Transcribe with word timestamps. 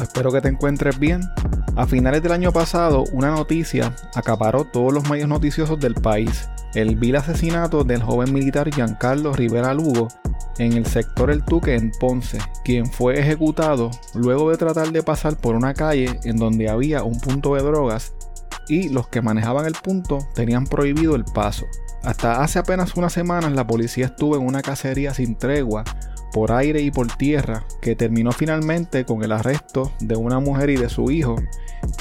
Espero 0.00 0.32
que 0.32 0.40
te 0.40 0.48
encuentres 0.48 0.98
bien. 0.98 1.20
A 1.76 1.86
finales 1.86 2.22
del 2.22 2.32
año 2.32 2.52
pasado, 2.52 3.04
una 3.12 3.30
noticia 3.30 3.94
acaparó 4.14 4.64
todos 4.64 4.92
los 4.92 5.08
medios 5.08 5.28
noticiosos 5.28 5.78
del 5.78 5.94
país. 5.94 6.48
El 6.74 6.96
vil 6.96 7.14
asesinato 7.14 7.84
del 7.84 8.02
joven 8.02 8.32
militar 8.32 8.68
Giancarlo 8.74 9.32
Rivera 9.32 9.72
Lugo 9.74 10.08
en 10.58 10.72
el 10.72 10.86
sector 10.86 11.30
El 11.30 11.44
Tuque 11.44 11.74
en 11.74 11.92
Ponce, 12.00 12.38
quien 12.64 12.86
fue 12.86 13.20
ejecutado 13.20 13.90
luego 14.14 14.50
de 14.50 14.56
tratar 14.56 14.90
de 14.90 15.02
pasar 15.02 15.36
por 15.36 15.54
una 15.54 15.72
calle 15.72 16.18
en 16.24 16.36
donde 16.36 16.68
había 16.68 17.04
un 17.04 17.20
punto 17.20 17.54
de 17.54 17.62
drogas 17.62 18.12
y 18.68 18.88
los 18.88 19.06
que 19.06 19.22
manejaban 19.22 19.66
el 19.66 19.74
punto 19.74 20.18
tenían 20.34 20.66
prohibido 20.66 21.14
el 21.14 21.24
paso. 21.24 21.66
Hasta 22.02 22.42
hace 22.42 22.58
apenas 22.58 22.96
unas 22.96 23.12
semanas 23.12 23.52
la 23.52 23.66
policía 23.66 24.06
estuvo 24.06 24.36
en 24.36 24.42
una 24.42 24.62
cacería 24.62 25.14
sin 25.14 25.36
tregua 25.36 25.84
por 26.36 26.52
aire 26.52 26.82
y 26.82 26.90
por 26.90 27.06
tierra 27.06 27.64
que 27.80 27.96
terminó 27.96 28.30
finalmente 28.30 29.06
con 29.06 29.24
el 29.24 29.32
arresto 29.32 29.90
de 30.00 30.16
una 30.16 30.38
mujer 30.38 30.68
y 30.68 30.76
de 30.76 30.90
su 30.90 31.10
hijo, 31.10 31.36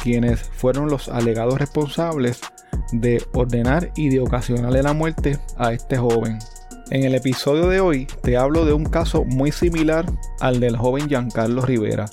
quienes 0.04 0.42
fueron 0.42 0.90
los 0.90 1.08
alegados 1.08 1.58
responsables 1.58 2.42
de 2.92 3.24
ordenar 3.32 3.94
y 3.96 4.10
de 4.10 4.20
ocasionarle 4.20 4.84
la 4.84 4.92
muerte 4.92 5.40
a 5.56 5.72
este 5.72 5.96
joven. 5.96 6.40
En 6.92 7.06
el 7.06 7.16
episodio 7.16 7.70
de 7.70 7.80
hoy 7.80 8.08
te 8.24 8.36
hablo 8.36 8.66
de 8.66 8.74
un 8.74 8.84
caso 8.84 9.24
muy 9.24 9.54
similar 9.54 10.06
al 10.42 10.60
del 10.60 10.76
joven 10.76 11.08
Giancarlo 11.08 11.62
Rivera, 11.62 12.08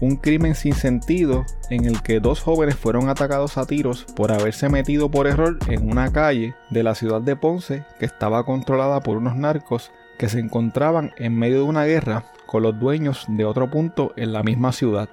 un 0.00 0.16
crimen 0.16 0.56
sin 0.56 0.74
sentido 0.74 1.46
en 1.70 1.84
el 1.84 2.02
que 2.02 2.18
dos 2.18 2.40
jóvenes 2.40 2.74
fueron 2.74 3.08
atacados 3.08 3.56
a 3.56 3.66
tiros 3.66 4.04
por 4.16 4.32
haberse 4.32 4.68
metido 4.68 5.12
por 5.12 5.28
error 5.28 5.60
en 5.68 5.88
una 5.88 6.12
calle 6.12 6.56
de 6.70 6.82
la 6.82 6.96
ciudad 6.96 7.20
de 7.20 7.36
Ponce 7.36 7.84
que 8.00 8.06
estaba 8.06 8.44
controlada 8.44 8.98
por 8.98 9.16
unos 9.16 9.36
narcos 9.36 9.92
que 10.22 10.28
se 10.28 10.38
encontraban 10.38 11.10
en 11.16 11.36
medio 11.36 11.56
de 11.56 11.62
una 11.64 11.84
guerra 11.84 12.24
con 12.46 12.62
los 12.62 12.78
dueños 12.78 13.26
de 13.26 13.44
otro 13.44 13.68
punto 13.68 14.12
en 14.14 14.32
la 14.32 14.44
misma 14.44 14.70
ciudad. 14.70 15.08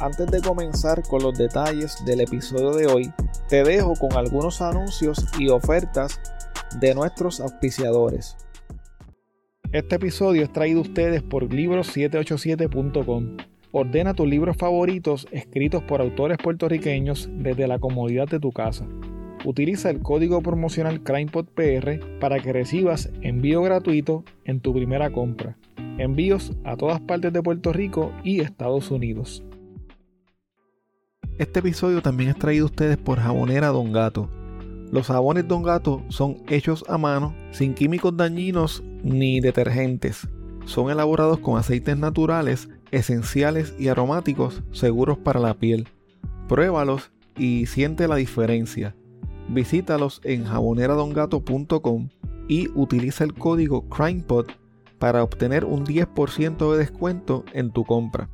Antes 0.00 0.28
de 0.28 0.40
comenzar 0.40 1.04
con 1.04 1.22
los 1.22 1.38
detalles 1.38 2.04
del 2.04 2.22
episodio 2.22 2.72
de 2.72 2.86
hoy, 2.86 3.12
te 3.48 3.62
dejo 3.62 3.94
con 3.94 4.16
algunos 4.16 4.60
anuncios 4.60 5.24
y 5.38 5.50
ofertas 5.50 6.20
de 6.80 6.96
nuestros 6.96 7.38
auspiciadores. 7.40 8.36
Este 9.70 9.94
episodio 9.94 10.42
es 10.42 10.52
traído 10.52 10.80
a 10.80 10.82
ustedes 10.82 11.22
por 11.22 11.44
libros787.com 11.48 13.36
Ordena 13.70 14.14
tus 14.14 14.26
libros 14.26 14.56
favoritos 14.56 15.28
escritos 15.30 15.84
por 15.84 16.00
autores 16.00 16.38
puertorriqueños 16.38 17.28
desde 17.34 17.68
la 17.68 17.78
comodidad 17.78 18.26
de 18.26 18.40
tu 18.40 18.50
casa. 18.50 18.84
Utiliza 19.44 19.90
el 19.90 20.00
código 20.00 20.40
promocional 20.40 21.02
CrimePodPR 21.02 22.18
para 22.20 22.38
que 22.40 22.52
recibas 22.52 23.10
envío 23.22 23.62
gratuito 23.62 24.24
en 24.44 24.60
tu 24.60 24.72
primera 24.72 25.10
compra. 25.10 25.56
Envíos 25.98 26.52
a 26.64 26.76
todas 26.76 27.00
partes 27.00 27.32
de 27.32 27.42
Puerto 27.42 27.72
Rico 27.72 28.12
y 28.22 28.40
Estados 28.40 28.90
Unidos. 28.90 29.42
Este 31.38 31.60
episodio 31.60 32.02
también 32.02 32.30
es 32.30 32.36
traído 32.36 32.66
a 32.66 32.70
ustedes 32.70 32.96
por 32.96 33.18
Jabonera 33.18 33.68
Don 33.68 33.92
Gato. 33.92 34.28
Los 34.92 35.06
jabones 35.06 35.48
Don 35.48 35.62
Gato 35.62 36.02
son 36.08 36.36
hechos 36.48 36.84
a 36.86 36.98
mano, 36.98 37.34
sin 37.50 37.74
químicos 37.74 38.16
dañinos 38.16 38.82
ni 39.02 39.40
detergentes. 39.40 40.28
Son 40.66 40.90
elaborados 40.90 41.38
con 41.38 41.58
aceites 41.58 41.96
naturales 41.96 42.68
esenciales 42.92 43.74
y 43.78 43.88
aromáticos 43.88 44.62
seguros 44.70 45.18
para 45.18 45.40
la 45.40 45.54
piel. 45.54 45.88
Pruébalos 46.46 47.10
y 47.36 47.66
siente 47.66 48.06
la 48.06 48.16
diferencia. 48.16 48.94
Visítalos 49.52 50.22
en 50.24 50.44
jaboneradongato.com 50.44 52.08
y 52.48 52.68
utiliza 52.74 53.22
el 53.24 53.34
código 53.34 53.86
CrimePod 53.90 54.46
para 54.98 55.22
obtener 55.22 55.66
un 55.66 55.84
10% 55.84 56.72
de 56.72 56.78
descuento 56.78 57.44
en 57.52 57.70
tu 57.70 57.84
compra. 57.84 58.30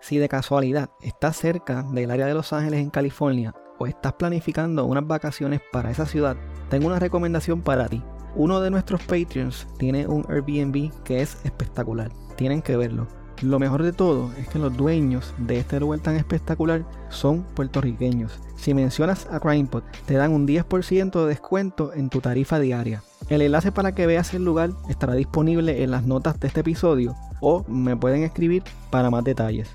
Si 0.00 0.16
de 0.18 0.28
casualidad 0.28 0.90
estás 1.00 1.36
cerca 1.36 1.84
del 1.92 2.10
área 2.10 2.26
de 2.26 2.34
Los 2.34 2.52
Ángeles 2.52 2.80
en 2.80 2.90
California 2.90 3.54
o 3.82 3.86
estás 3.86 4.12
planificando 4.14 4.84
unas 4.84 5.06
vacaciones 5.06 5.60
para 5.72 5.90
esa 5.90 6.06
ciudad, 6.06 6.36
tengo 6.70 6.86
una 6.86 6.98
recomendación 6.98 7.62
para 7.62 7.88
ti. 7.88 8.02
Uno 8.34 8.60
de 8.60 8.70
nuestros 8.70 9.02
Patreons 9.02 9.66
tiene 9.78 10.06
un 10.06 10.24
Airbnb 10.28 10.90
que 11.04 11.20
es 11.20 11.36
espectacular. 11.44 12.10
Tienen 12.36 12.62
que 12.62 12.76
verlo 12.76 13.06
lo 13.42 13.58
mejor 13.58 13.82
de 13.82 13.92
todo 13.92 14.30
es 14.38 14.48
que 14.48 14.60
los 14.60 14.76
dueños 14.76 15.34
de 15.36 15.58
este 15.58 15.80
lugar 15.80 15.98
tan 15.98 16.14
espectacular 16.14 16.84
son 17.08 17.42
puertorriqueños. 17.42 18.38
Si 18.56 18.72
mencionas 18.72 19.26
a 19.32 19.40
CrimePod, 19.40 19.82
te 20.06 20.14
dan 20.14 20.32
un 20.32 20.46
10% 20.46 21.22
de 21.22 21.28
descuento 21.28 21.92
en 21.92 22.08
tu 22.08 22.20
tarifa 22.20 22.60
diaria. 22.60 23.02
El 23.28 23.42
enlace 23.42 23.72
para 23.72 23.92
que 23.92 24.06
veas 24.06 24.32
el 24.34 24.44
lugar 24.44 24.70
estará 24.88 25.14
disponible 25.14 25.82
en 25.82 25.90
las 25.90 26.04
notas 26.04 26.38
de 26.38 26.46
este 26.46 26.60
episodio 26.60 27.16
o 27.40 27.64
me 27.66 27.96
pueden 27.96 28.22
escribir 28.22 28.62
para 28.90 29.10
más 29.10 29.24
detalles. 29.24 29.74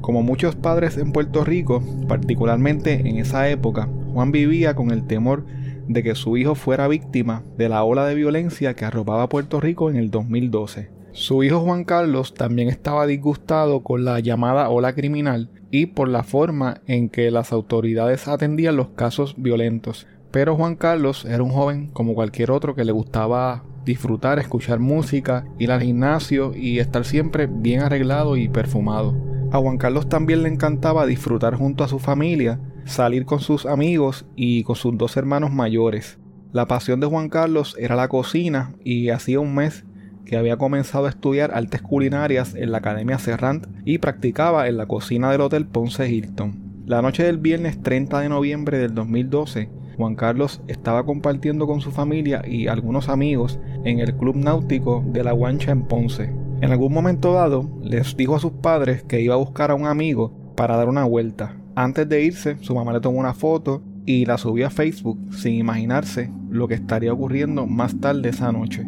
Como 0.00 0.22
muchos 0.22 0.54
padres 0.54 0.98
en 0.98 1.12
Puerto 1.12 1.44
Rico, 1.44 1.82
particularmente 2.06 2.92
en 3.08 3.16
esa 3.16 3.48
época, 3.48 3.88
Juan 4.12 4.30
vivía 4.30 4.74
con 4.74 4.90
el 4.90 5.06
temor 5.06 5.44
de 5.88 6.02
que 6.02 6.14
su 6.14 6.36
hijo 6.36 6.54
fuera 6.54 6.88
víctima 6.88 7.44
de 7.56 7.68
la 7.68 7.82
ola 7.84 8.06
de 8.06 8.14
violencia 8.14 8.74
que 8.74 8.84
arropaba 8.84 9.28
Puerto 9.28 9.60
Rico 9.60 9.90
en 9.90 9.96
el 9.96 10.10
2012. 10.10 10.90
Su 11.12 11.42
hijo 11.42 11.60
Juan 11.60 11.84
Carlos 11.84 12.34
también 12.34 12.68
estaba 12.68 13.06
disgustado 13.06 13.80
con 13.80 14.04
la 14.04 14.20
llamada 14.20 14.68
ola 14.68 14.94
criminal 14.94 15.50
y 15.70 15.86
por 15.86 16.08
la 16.08 16.22
forma 16.22 16.82
en 16.86 17.08
que 17.08 17.30
las 17.30 17.52
autoridades 17.52 18.28
atendían 18.28 18.76
los 18.76 18.88
casos 18.90 19.34
violentos, 19.38 20.06
pero 20.36 20.54
Juan 20.54 20.76
Carlos 20.76 21.24
era 21.24 21.42
un 21.42 21.48
joven 21.48 21.86
como 21.94 22.14
cualquier 22.14 22.50
otro 22.50 22.74
que 22.74 22.84
le 22.84 22.92
gustaba 22.92 23.64
disfrutar, 23.86 24.38
escuchar 24.38 24.80
música, 24.80 25.46
ir 25.58 25.72
al 25.72 25.80
gimnasio 25.80 26.52
y 26.54 26.78
estar 26.78 27.06
siempre 27.06 27.46
bien 27.46 27.80
arreglado 27.80 28.36
y 28.36 28.46
perfumado. 28.50 29.16
A 29.50 29.56
Juan 29.56 29.78
Carlos 29.78 30.10
también 30.10 30.42
le 30.42 30.50
encantaba 30.50 31.06
disfrutar 31.06 31.54
junto 31.54 31.84
a 31.84 31.88
su 31.88 31.98
familia, 31.98 32.60
salir 32.84 33.24
con 33.24 33.40
sus 33.40 33.64
amigos 33.64 34.26
y 34.36 34.62
con 34.64 34.76
sus 34.76 34.98
dos 34.98 35.16
hermanos 35.16 35.52
mayores. 35.52 36.18
La 36.52 36.68
pasión 36.68 37.00
de 37.00 37.06
Juan 37.06 37.30
Carlos 37.30 37.74
era 37.78 37.96
la 37.96 38.08
cocina 38.08 38.74
y 38.84 39.08
hacía 39.08 39.40
un 39.40 39.54
mes 39.54 39.86
que 40.26 40.36
había 40.36 40.58
comenzado 40.58 41.06
a 41.06 41.08
estudiar 41.08 41.54
artes 41.54 41.80
culinarias 41.80 42.54
en 42.54 42.72
la 42.72 42.78
Academia 42.78 43.18
Serrant 43.18 43.68
y 43.86 43.96
practicaba 43.96 44.68
en 44.68 44.76
la 44.76 44.84
cocina 44.84 45.32
del 45.32 45.40
Hotel 45.40 45.64
Ponce 45.64 46.10
Hilton. 46.10 46.84
La 46.84 47.00
noche 47.00 47.22
del 47.22 47.38
viernes 47.38 47.82
30 47.82 48.20
de 48.20 48.28
noviembre 48.28 48.76
del 48.76 48.94
2012, 48.94 49.85
Juan 49.96 50.14
Carlos 50.14 50.60
estaba 50.68 51.04
compartiendo 51.04 51.66
con 51.66 51.80
su 51.80 51.90
familia 51.90 52.42
y 52.46 52.66
algunos 52.68 53.08
amigos 53.08 53.58
en 53.84 54.00
el 54.00 54.14
Club 54.14 54.36
Náutico 54.36 55.04
de 55.06 55.24
la 55.24 55.32
Guancha 55.32 55.72
en 55.72 55.82
Ponce. 55.84 56.32
En 56.60 56.70
algún 56.70 56.92
momento 56.92 57.32
dado, 57.32 57.68
les 57.82 58.16
dijo 58.16 58.36
a 58.36 58.40
sus 58.40 58.52
padres 58.52 59.02
que 59.02 59.20
iba 59.20 59.34
a 59.34 59.38
buscar 59.38 59.70
a 59.70 59.74
un 59.74 59.86
amigo 59.86 60.32
para 60.54 60.76
dar 60.76 60.88
una 60.88 61.04
vuelta. 61.04 61.56
Antes 61.74 62.08
de 62.08 62.24
irse, 62.24 62.56
su 62.60 62.74
mamá 62.74 62.92
le 62.92 63.00
tomó 63.00 63.18
una 63.18 63.34
foto 63.34 63.82
y 64.06 64.24
la 64.24 64.38
subió 64.38 64.66
a 64.66 64.70
Facebook 64.70 65.18
sin 65.34 65.54
imaginarse 65.54 66.30
lo 66.50 66.68
que 66.68 66.74
estaría 66.74 67.12
ocurriendo 67.12 67.66
más 67.66 68.00
tarde 68.00 68.30
esa 68.30 68.52
noche. 68.52 68.86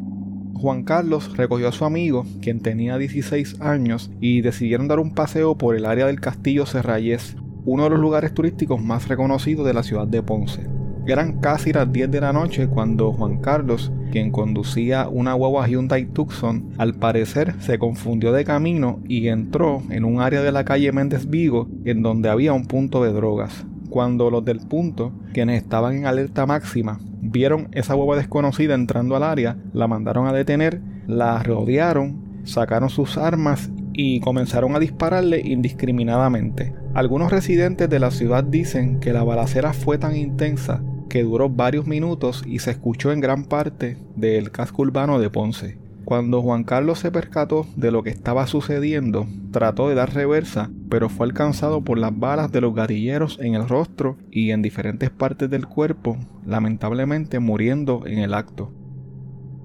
Juan 0.54 0.82
Carlos 0.82 1.36
recogió 1.36 1.68
a 1.68 1.72
su 1.72 1.84
amigo, 1.84 2.26
quien 2.40 2.60
tenía 2.60 2.98
16 2.98 3.60
años, 3.60 4.10
y 4.20 4.40
decidieron 4.40 4.88
dar 4.88 4.98
un 4.98 5.14
paseo 5.14 5.56
por 5.56 5.76
el 5.76 5.86
área 5.86 6.06
del 6.06 6.20
Castillo 6.20 6.66
Serrayés, 6.66 7.36
uno 7.64 7.84
de 7.84 7.90
los 7.90 8.00
lugares 8.00 8.34
turísticos 8.34 8.82
más 8.82 9.08
reconocidos 9.08 9.66
de 9.66 9.74
la 9.74 9.82
ciudad 9.82 10.08
de 10.08 10.22
Ponce. 10.22 10.66
Eran 11.08 11.40
casi 11.40 11.72
las 11.72 11.90
10 11.90 12.10
de 12.10 12.20
la 12.20 12.34
noche 12.34 12.68
cuando 12.68 13.14
Juan 13.14 13.38
Carlos, 13.38 13.90
quien 14.12 14.30
conducía 14.30 15.08
una 15.08 15.32
guagua 15.32 15.66
Hyundai 15.66 16.04
Tucson, 16.04 16.74
al 16.76 16.96
parecer 16.96 17.54
se 17.60 17.78
confundió 17.78 18.30
de 18.30 18.44
camino 18.44 19.00
y 19.08 19.28
entró 19.28 19.82
en 19.88 20.04
un 20.04 20.20
área 20.20 20.42
de 20.42 20.52
la 20.52 20.66
calle 20.66 20.92
Méndez 20.92 21.30
Vigo 21.30 21.66
en 21.86 22.02
donde 22.02 22.28
había 22.28 22.52
un 22.52 22.66
punto 22.66 23.02
de 23.02 23.14
drogas. 23.14 23.64
Cuando 23.88 24.30
los 24.30 24.44
del 24.44 24.60
punto, 24.60 25.12
quienes 25.32 25.62
estaban 25.62 25.96
en 25.96 26.04
alerta 26.04 26.44
máxima, 26.44 27.00
vieron 27.22 27.68
esa 27.72 27.96
hueva 27.96 28.16
desconocida 28.16 28.74
entrando 28.74 29.16
al 29.16 29.22
área, 29.22 29.56
la 29.72 29.88
mandaron 29.88 30.26
a 30.26 30.34
detener, 30.34 30.82
la 31.06 31.42
rodearon, 31.42 32.42
sacaron 32.44 32.90
sus 32.90 33.16
armas 33.16 33.70
y 33.94 34.20
comenzaron 34.20 34.76
a 34.76 34.78
dispararle 34.78 35.40
indiscriminadamente. 35.40 36.74
Algunos 36.92 37.32
residentes 37.32 37.88
de 37.88 37.98
la 37.98 38.10
ciudad 38.10 38.44
dicen 38.44 39.00
que 39.00 39.14
la 39.14 39.24
balacera 39.24 39.72
fue 39.72 39.96
tan 39.96 40.14
intensa 40.14 40.82
que 41.08 41.22
duró 41.22 41.48
varios 41.48 41.86
minutos 41.86 42.42
y 42.46 42.60
se 42.60 42.70
escuchó 42.70 43.12
en 43.12 43.20
gran 43.20 43.44
parte 43.44 43.96
del 44.16 44.50
casco 44.50 44.82
urbano 44.82 45.18
de 45.18 45.30
Ponce. 45.30 45.78
Cuando 46.04 46.40
Juan 46.40 46.64
Carlos 46.64 47.00
se 47.00 47.10
percató 47.10 47.66
de 47.76 47.90
lo 47.90 48.02
que 48.02 48.08
estaba 48.08 48.46
sucediendo, 48.46 49.26
trató 49.50 49.90
de 49.90 49.94
dar 49.94 50.14
reversa, 50.14 50.70
pero 50.88 51.10
fue 51.10 51.26
alcanzado 51.26 51.82
por 51.82 51.98
las 51.98 52.18
balas 52.18 52.50
de 52.50 52.62
los 52.62 52.74
gatilleros 52.74 53.38
en 53.42 53.54
el 53.54 53.68
rostro 53.68 54.16
y 54.30 54.50
en 54.52 54.62
diferentes 54.62 55.10
partes 55.10 55.50
del 55.50 55.66
cuerpo, 55.66 56.16
lamentablemente 56.46 57.40
muriendo 57.40 58.06
en 58.06 58.20
el 58.20 58.32
acto. 58.32 58.70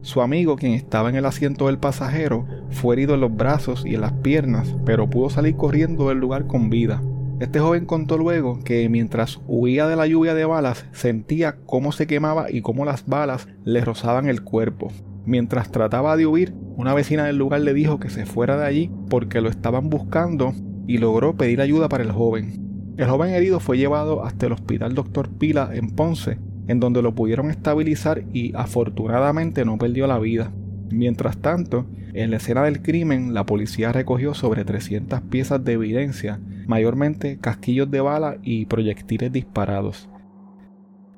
Su 0.02 0.22
amigo, 0.22 0.58
quien 0.58 0.74
estaba 0.74 1.10
en 1.10 1.16
el 1.16 1.26
asiento 1.26 1.68
del 1.68 1.78
pasajero, 1.78 2.46
fue 2.72 2.96
herido 2.96 3.14
en 3.14 3.22
los 3.22 3.34
brazos 3.34 3.86
y 3.86 3.96
en 3.96 4.02
las 4.02 4.12
piernas, 4.12 4.76
pero 4.86 5.10
pudo 5.10 5.30
salir 5.30 5.56
corriendo 5.56 6.10
del 6.10 6.18
lugar 6.18 6.46
con 6.46 6.70
vida. 6.70 7.02
Este 7.40 7.60
joven 7.60 7.86
contó 7.86 8.18
luego 8.18 8.60
que 8.64 8.88
mientras 8.90 9.42
huía 9.48 9.88
de 9.88 9.96
la 9.96 10.08
lluvia 10.08 10.34
de 10.34 10.46
balas 10.46 10.86
sentía 10.92 11.58
cómo 11.66 11.92
se 11.92 12.08
quemaba 12.08 12.52
y 12.52 12.62
cómo 12.62 12.86
las 12.86 13.08
balas 13.08 13.48
le 13.66 13.82
rozaban 13.82 14.30
el 14.30 14.44
cuerpo. 14.44 14.92
Mientras 15.26 15.72
trataba 15.72 16.16
de 16.16 16.28
huir, 16.28 16.54
una 16.76 16.94
vecina 16.94 17.26
del 17.26 17.38
lugar 17.38 17.62
le 17.62 17.74
dijo 17.74 18.00
que 18.00 18.10
se 18.10 18.26
fuera 18.26 18.58
de 18.58 18.66
allí 18.66 18.92
porque 19.10 19.42
lo 19.42 19.50
estaban 19.50 19.90
buscando 19.90 20.54
y 20.86 21.00
logró 21.00 21.36
pedir 21.36 21.60
ayuda 21.62 21.90
para 21.90 22.04
el 22.04 22.12
joven. 22.12 22.96
El 22.98 23.08
joven 23.08 23.34
herido 23.34 23.60
fue 23.60 23.78
llevado 23.78 24.24
hasta 24.24 24.46
el 24.46 24.52
hospital 24.52 24.94
Dr. 24.94 25.30
Pila 25.30 25.72
en 25.74 25.90
Ponce, 25.90 26.38
en 26.68 26.80
donde 26.80 27.02
lo 27.02 27.16
pudieron 27.16 27.50
estabilizar 27.50 28.24
y 28.32 28.56
afortunadamente 28.56 29.66
no 29.66 29.78
perdió 29.78 30.06
la 30.08 30.20
vida. 30.20 30.52
Mientras 30.94 31.38
tanto, 31.38 31.88
en 32.14 32.30
la 32.30 32.38
escena 32.38 32.64
del 32.64 32.84
crimen, 32.84 33.34
la 33.34 33.48
policía 33.48 33.92
recogió 33.92 34.36
sobre 34.36 34.64
300 34.64 35.22
piezas 35.22 35.66
de 35.66 35.74
evidencia, 35.74 36.40
mayormente 36.68 37.40
casquillos 37.40 37.90
de 37.90 38.00
bala 38.00 38.38
y 38.44 38.68
proyectiles 38.68 39.32
disparados. 39.32 40.08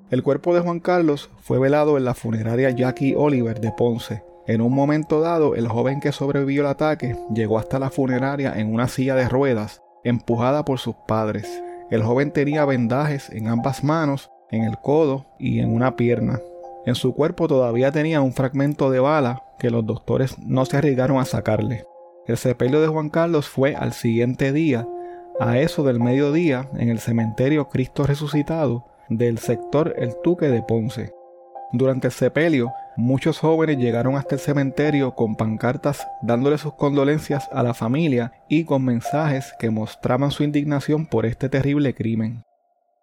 El 0.09 0.23
cuerpo 0.23 0.55
de 0.55 0.61
Juan 0.61 0.79
Carlos 0.79 1.29
fue 1.41 1.59
velado 1.59 1.97
en 1.97 2.05
la 2.05 2.13
funeraria 2.13 2.69
Jackie 2.69 3.15
Oliver 3.17 3.59
de 3.59 3.73
Ponce. 3.73 4.23
En 4.47 4.61
un 4.61 4.73
momento 4.73 5.19
dado, 5.19 5.55
el 5.55 5.67
joven 5.67 5.99
que 5.99 6.13
sobrevivió 6.13 6.61
al 6.61 6.71
ataque 6.71 7.17
llegó 7.33 7.59
hasta 7.59 7.77
la 7.77 7.89
funeraria 7.89 8.53
en 8.55 8.73
una 8.73 8.87
silla 8.87 9.15
de 9.15 9.27
ruedas, 9.27 9.81
empujada 10.05 10.63
por 10.63 10.79
sus 10.79 10.95
padres. 11.05 11.61
El 11.91 12.01
joven 12.01 12.31
tenía 12.31 12.63
vendajes 12.63 13.29
en 13.29 13.49
ambas 13.49 13.83
manos, 13.83 14.31
en 14.51 14.63
el 14.63 14.77
codo 14.77 15.25
y 15.37 15.59
en 15.59 15.73
una 15.73 15.97
pierna. 15.97 16.39
En 16.85 16.95
su 16.95 17.13
cuerpo 17.15 17.47
todavía 17.47 17.91
tenía 17.91 18.21
un 18.21 18.33
fragmento 18.33 18.91
de 18.91 18.99
bala 18.99 19.43
que 19.57 19.71
los 19.71 19.85
doctores 19.85 20.37
no 20.39 20.65
se 20.65 20.77
arriesgaron 20.77 21.17
a 21.17 21.25
sacarle. 21.25 21.85
El 22.27 22.37
sepelio 22.37 22.81
de 22.81 22.87
Juan 22.87 23.09
Carlos 23.09 23.47
fue 23.47 23.75
al 23.75 23.93
siguiente 23.93 24.51
día, 24.51 24.87
a 25.39 25.57
eso 25.59 25.83
del 25.83 25.99
mediodía, 25.99 26.69
en 26.77 26.89
el 26.89 26.99
cementerio 26.99 27.69
Cristo 27.69 28.05
Resucitado, 28.05 28.85
del 29.09 29.37
sector 29.37 29.93
El 29.97 30.15
Tuque 30.23 30.47
de 30.47 30.61
Ponce. 30.61 31.13
Durante 31.71 32.07
el 32.07 32.13
sepelio, 32.13 32.71
muchos 32.95 33.39
jóvenes 33.39 33.77
llegaron 33.77 34.15
hasta 34.15 34.35
el 34.35 34.41
cementerio 34.41 35.15
con 35.15 35.35
pancartas 35.35 36.07
dándole 36.21 36.57
sus 36.57 36.73
condolencias 36.75 37.49
a 37.51 37.63
la 37.63 37.73
familia 37.73 38.31
y 38.47 38.63
con 38.63 38.85
mensajes 38.85 39.53
que 39.59 39.69
mostraban 39.69 40.31
su 40.31 40.43
indignación 40.43 41.05
por 41.05 41.25
este 41.25 41.49
terrible 41.49 41.93
crimen. 41.93 42.43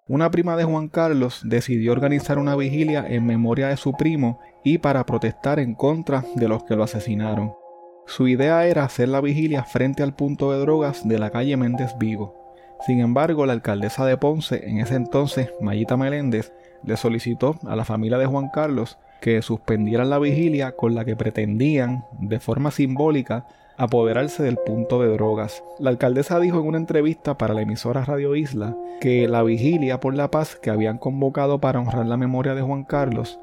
Una 0.08 0.32
prima 0.32 0.56
de 0.56 0.64
Juan 0.64 0.88
Carlos 0.88 1.42
decidió 1.44 1.92
organizar 1.92 2.38
una 2.38 2.56
vigilia 2.56 3.06
en 3.08 3.24
memoria 3.24 3.68
de 3.68 3.76
su 3.76 3.92
primo 3.92 4.40
y 4.64 4.78
para 4.78 5.06
protestar 5.06 5.60
en 5.60 5.76
contra 5.76 6.24
de 6.34 6.48
los 6.48 6.64
que 6.64 6.74
lo 6.74 6.82
asesinaron. 6.82 7.54
Su 8.06 8.26
idea 8.26 8.66
era 8.66 8.82
hacer 8.82 9.08
la 9.08 9.20
vigilia 9.20 9.62
frente 9.62 10.02
al 10.02 10.16
punto 10.16 10.50
de 10.50 10.58
drogas 10.58 11.06
de 11.08 11.20
la 11.20 11.30
calle 11.30 11.56
Méndez 11.56 11.92
Vigo. 11.98 12.34
Sin 12.84 12.98
embargo, 12.98 13.46
la 13.46 13.52
alcaldesa 13.52 14.04
de 14.04 14.16
Ponce, 14.16 14.68
en 14.68 14.80
ese 14.80 14.96
entonces, 14.96 15.50
Mayita 15.60 15.96
Meléndez, 15.96 16.52
le 16.84 16.96
solicitó 16.96 17.60
a 17.64 17.76
la 17.76 17.84
familia 17.84 18.18
de 18.18 18.26
Juan 18.26 18.50
Carlos 18.52 18.98
que 19.20 19.40
suspendieran 19.40 20.10
la 20.10 20.18
vigilia 20.18 20.72
con 20.72 20.96
la 20.96 21.04
que 21.04 21.14
pretendían, 21.14 22.04
de 22.18 22.40
forma 22.40 22.72
simbólica, 22.72 23.46
apoderarse 23.82 24.44
del 24.44 24.58
punto 24.58 25.02
de 25.02 25.08
drogas. 25.08 25.64
La 25.80 25.90
alcaldesa 25.90 26.38
dijo 26.38 26.60
en 26.60 26.66
una 26.66 26.78
entrevista 26.78 27.36
para 27.36 27.52
la 27.52 27.62
emisora 27.62 28.04
Radio 28.04 28.36
Isla 28.36 28.76
que 29.00 29.26
la 29.26 29.42
vigilia 29.42 29.98
por 29.98 30.14
la 30.14 30.30
paz 30.30 30.54
que 30.54 30.70
habían 30.70 30.98
convocado 30.98 31.60
para 31.60 31.80
honrar 31.80 32.06
la 32.06 32.16
memoria 32.16 32.54
de 32.54 32.62
Juan 32.62 32.84
Carlos 32.84 33.40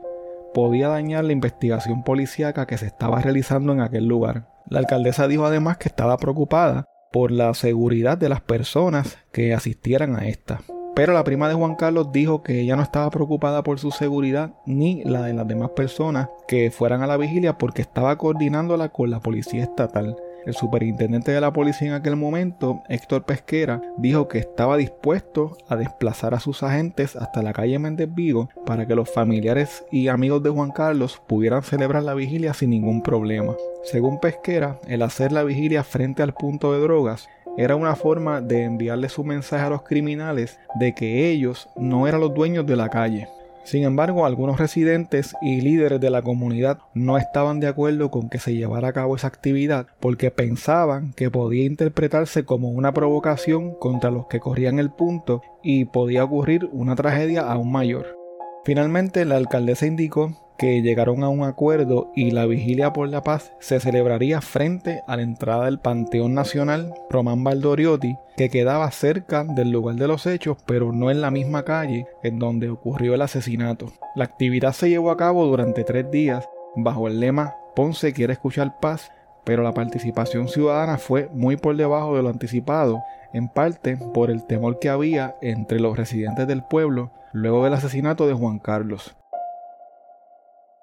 podía 0.54 0.88
dañar 0.88 1.26
la 1.26 1.34
investigación 1.34 2.04
policíaca 2.04 2.66
que 2.68 2.78
se 2.78 2.86
estaba 2.86 3.20
realizando 3.20 3.74
en 3.74 3.82
aquel 3.82 4.06
lugar. 4.06 4.48
La 4.70 4.80
alcaldesa 4.80 5.28
dijo 5.28 5.46
además 5.46 5.78
que 5.78 5.90
estaba 5.90 6.18
preocupada 6.18 6.86
por 7.12 7.32
la 7.32 7.54
seguridad 7.54 8.18
de 8.18 8.30
las 8.30 8.40
personas 8.40 9.18
que 9.34 9.54
asistieran 9.54 10.16
a 10.16 10.28
esta. 10.28 10.62
Pero 10.96 11.14
la 11.14 11.24
prima 11.24 11.48
de 11.50 11.56
Juan 11.56 11.76
Carlos 11.76 12.12
dijo 12.12 12.44
que 12.44 12.62
ella 12.62 12.76
no 12.76 12.82
estaba 12.82 13.10
preocupada 13.10 13.64
por 13.64 13.80
su 13.80 13.92
seguridad 13.92 14.52
ni 14.66 15.04
la 15.04 15.22
de 15.22 15.34
las 15.34 15.48
demás 15.48 15.70
personas 15.72 16.30
que 16.48 16.72
fueran 16.72 17.04
a 17.04 17.08
la 17.08 17.18
vigilia 17.18 17.58
porque 17.58 17.82
estaba 17.82 18.18
coordinándola 18.18 18.90
con 18.90 19.10
la 19.10 19.20
policía 19.20 19.64
estatal. 19.64 20.16
El 20.46 20.54
superintendente 20.54 21.32
de 21.32 21.42
la 21.42 21.54
policía 21.54 21.90
en 21.90 21.94
aquel 21.94 22.16
momento, 22.16 22.82
Héctor 22.88 23.24
Pesquera, 23.24 23.82
dijo 23.98 24.28
que 24.28 24.40
estaba 24.40 24.78
dispuesto 24.78 25.58
a 25.68 25.76
desplazar 25.76 26.34
a 26.34 26.40
sus 26.40 26.64
agentes 26.64 27.16
hasta 27.16 27.44
la 27.44 27.54
calle 27.54 27.80
Méndez 27.80 28.10
Vigo 28.14 28.50
para 28.66 28.88
que 28.88 28.96
los 28.96 29.12
familiares 29.12 29.84
y 29.92 30.08
amigos 30.08 30.42
de 30.44 30.50
Juan 30.50 30.72
Carlos 30.72 31.22
pudieran 31.28 31.64
celebrar 31.64 32.04
la 32.04 32.14
vigilia 32.14 32.54
sin 32.54 32.70
ningún 32.70 33.02
problema. 33.04 33.56
Según 33.84 34.20
Pesquera, 34.20 34.80
el 34.88 35.02
hacer 35.02 35.32
la 35.32 35.44
vigilia 35.44 35.84
frente 35.84 36.24
al 36.24 36.34
punto 36.34 36.74
de 36.74 36.80
drogas 36.80 37.28
era 37.58 37.76
una 37.76 37.96
forma 37.96 38.42
de 38.42 38.64
enviarle 38.64 39.10
su 39.10 39.24
mensaje 39.24 39.66
a 39.66 39.70
los 39.70 39.84
criminales 39.84 40.60
de 40.76 40.94
que 40.94 41.30
ellos 41.30 41.68
no 41.76 42.08
eran 42.08 42.22
los 42.22 42.34
dueños 42.34 42.66
de 42.66 42.76
la 42.76 42.90
calle. 42.90 43.28
Sin 43.64 43.84
embargo, 43.84 44.26
algunos 44.26 44.60
residentes 44.60 45.36
y 45.42 45.62
líderes 45.62 46.00
de 46.00 46.10
la 46.10 46.22
comunidad 46.22 46.80
no 46.94 47.18
estaban 47.18 47.60
de 47.60 47.68
acuerdo 47.68 48.10
con 48.10 48.30
que 48.30 48.40
se 48.40 48.56
llevara 48.56 48.90
a 48.90 48.94
cabo 48.94 49.16
esa 49.16 49.28
actividad 49.28 49.88
porque 50.00 50.32
pensaban 50.32 51.14
que 51.14 51.30
podía 51.30 51.66
interpretarse 51.66 52.46
como 52.46 52.70
una 52.70 52.94
provocación 52.94 53.76
contra 53.76 54.12
los 54.12 54.28
que 54.28 54.40
corrían 54.40 54.80
el 54.80 54.90
punto 54.90 55.42
y 55.62 55.86
podía 55.86 56.24
ocurrir 56.24 56.70
una 56.72 56.96
tragedia 56.96 57.42
aún 57.42 57.72
mayor. 57.72 58.19
Finalmente, 58.64 59.26
la 59.26 59.38
alcaldesa 59.38 59.86
indicó 59.86 60.36
que 60.58 60.82
llegaron 60.82 61.24
a 61.24 61.30
un 61.30 61.44
acuerdo 61.44 62.12
y 62.16 62.32
la 62.32 62.46
vigilia 62.46 62.92
por 62.92 63.08
la 63.08 63.24
paz 63.24 63.54
se 63.60 63.80
celebraría 63.80 64.42
frente 64.42 65.02
a 65.08 65.16
la 65.16 65.24
entrada 65.24 65.66
del 65.66 65.80
Panteón 65.80 66.34
Nacional 66.34 66.94
Román 67.10 67.46
Valdoriotti, 67.46 68.18
que 68.36 68.50
quedaba 68.50 68.92
cerca 68.92 69.46
del 69.46 69.72
lugar 69.72 69.96
de 69.96 70.10
los 70.10 70.26
hechos, 70.26 70.58
pero 70.66 70.92
no 70.92 71.12
en 71.12 71.22
la 71.22 71.32
misma 71.32 71.64
calle 71.64 72.08
en 72.24 72.40
donde 72.40 72.70
ocurrió 72.70 73.14
el 73.16 73.22
asesinato. 73.22 73.94
La 74.16 74.26
actividad 74.26 74.74
se 74.74 74.90
llevó 74.90 75.12
a 75.12 75.18
cabo 75.18 75.46
durante 75.46 75.86
tres 75.86 76.12
días 76.12 76.48
bajo 76.76 77.08
el 77.08 77.22
lema 77.22 77.56
Ponce 77.76 78.12
quiere 78.12 78.34
escuchar 78.34 78.80
paz, 78.82 79.10
pero 79.46 79.64
la 79.64 79.74
participación 79.74 80.50
ciudadana 80.50 80.98
fue 80.98 81.30
muy 81.34 81.56
por 81.56 81.78
debajo 81.78 82.18
de 82.18 82.24
lo 82.24 82.30
anticipado, 82.30 83.02
en 83.34 83.50
parte 83.50 83.98
por 84.14 84.32
el 84.32 84.46
temor 84.46 84.80
que 84.80 84.90
había 84.90 85.36
entre 85.42 85.80
los 85.80 85.98
residentes 85.98 86.48
del 86.48 86.64
pueblo 86.64 87.12
luego 87.34 87.64
del 87.64 87.74
asesinato 87.74 88.28
de 88.28 88.34
Juan 88.34 88.60
Carlos. 88.60 89.16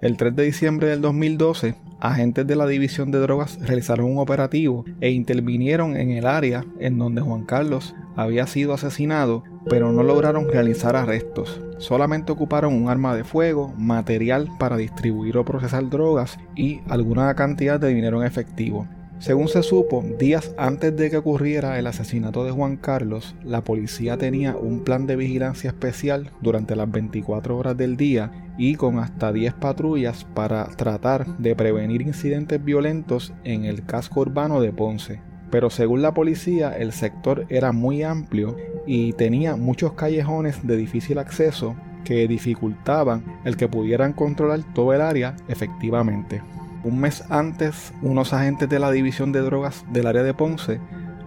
El 0.03 0.19
3 0.19 0.37
de 0.37 0.43
diciembre 0.43 0.89
del 0.89 1.01
2012, 1.01 1.75
agentes 2.01 2.47
de 2.47 2.55
la 2.55 2.67
División 2.67 3.11
de 3.11 3.19
Drogas 3.19 3.59
realizaron 3.61 4.13
un 4.13 4.19
operativo 4.19 4.85
e 5.01 5.11
intervinieron 5.11 5.97
en 5.97 6.11
el 6.11 6.27
área 6.27 6.67
en 6.81 6.99
donde 6.99 7.23
Juan 7.23 7.47
Carlos 7.47 7.95
había 8.15 8.47
sido 8.47 8.75
asesinado, 8.75 9.43
pero 9.71 9.93
no 9.93 10.03
lograron 10.03 10.51
realizar 10.51 10.97
arrestos. 10.97 11.63
Solamente 11.79 12.31
ocuparon 12.31 12.75
un 12.75 12.91
arma 12.91 13.17
de 13.17 13.25
fuego, 13.25 13.73
material 13.79 14.51
para 14.59 14.77
distribuir 14.77 15.39
o 15.39 15.47
procesar 15.47 15.89
drogas 15.89 16.39
y 16.55 16.83
alguna 16.91 17.35
cantidad 17.35 17.81
de 17.81 17.89
dinero 17.89 18.21
en 18.21 18.27
efectivo. 18.27 18.87
Según 19.19 19.49
se 19.49 19.63
supo, 19.63 20.05
días 20.19 20.55
antes 20.59 20.95
de 20.95 21.11
que 21.11 21.17
ocurriera 21.17 21.79
el 21.79 21.87
asesinato 21.87 22.45
de 22.45 22.51
Juan 22.51 22.77
Carlos, 22.77 23.35
la 23.43 23.65
policía 23.65 24.19
tenía 24.19 24.55
un 24.55 24.85
plan 24.85 25.07
de 25.07 25.17
vigilancia 25.17 25.71
especial 25.71 26.31
durante 26.43 26.77
las 26.77 26.91
24 26.91 27.57
horas 27.57 27.77
del 27.79 27.97
día 27.97 28.31
y 28.59 28.75
con 28.75 28.99
hasta 28.99 29.33
10 29.33 29.55
patrullas 29.55 30.25
para 30.35 30.67
tratar 30.67 31.39
de 31.39 31.57
prevenir 31.57 32.03
incidentes 32.03 32.63
violentos 32.63 33.33
en 33.43 33.65
el 33.65 33.87
casco 33.87 34.21
urbano 34.21 34.61
de 34.61 34.73
Ponce. 34.73 35.23
Pero 35.51 35.71
según 35.71 36.03
la 36.03 36.13
policía, 36.13 36.77
el 36.77 36.93
sector 36.93 37.47
era 37.49 37.73
muy 37.73 38.03
amplio 38.03 38.55
y 38.87 39.15
tenía 39.15 39.57
muchos 39.57 39.95
callejones 39.95 40.67
de 40.67 40.77
difícil 40.77 41.19
acceso 41.19 41.75
que 42.05 42.29
dificultaban 42.29 43.25
el 43.47 43.57
que 43.57 43.67
pudieran 43.67 44.13
controlar 44.13 44.61
todo 44.75 44.93
el 44.93 45.01
área 45.01 45.35
efectivamente. 45.49 46.43
Un 46.87 47.01
mes 47.01 47.25
antes, 47.31 47.93
unos 48.01 48.33
agentes 48.33 48.69
de 48.69 48.79
la 48.79 48.93
División 48.93 49.33
de 49.33 49.41
Drogas 49.41 49.85
del 49.91 50.07
área 50.07 50.23
de 50.23 50.35
Ponce 50.35 50.79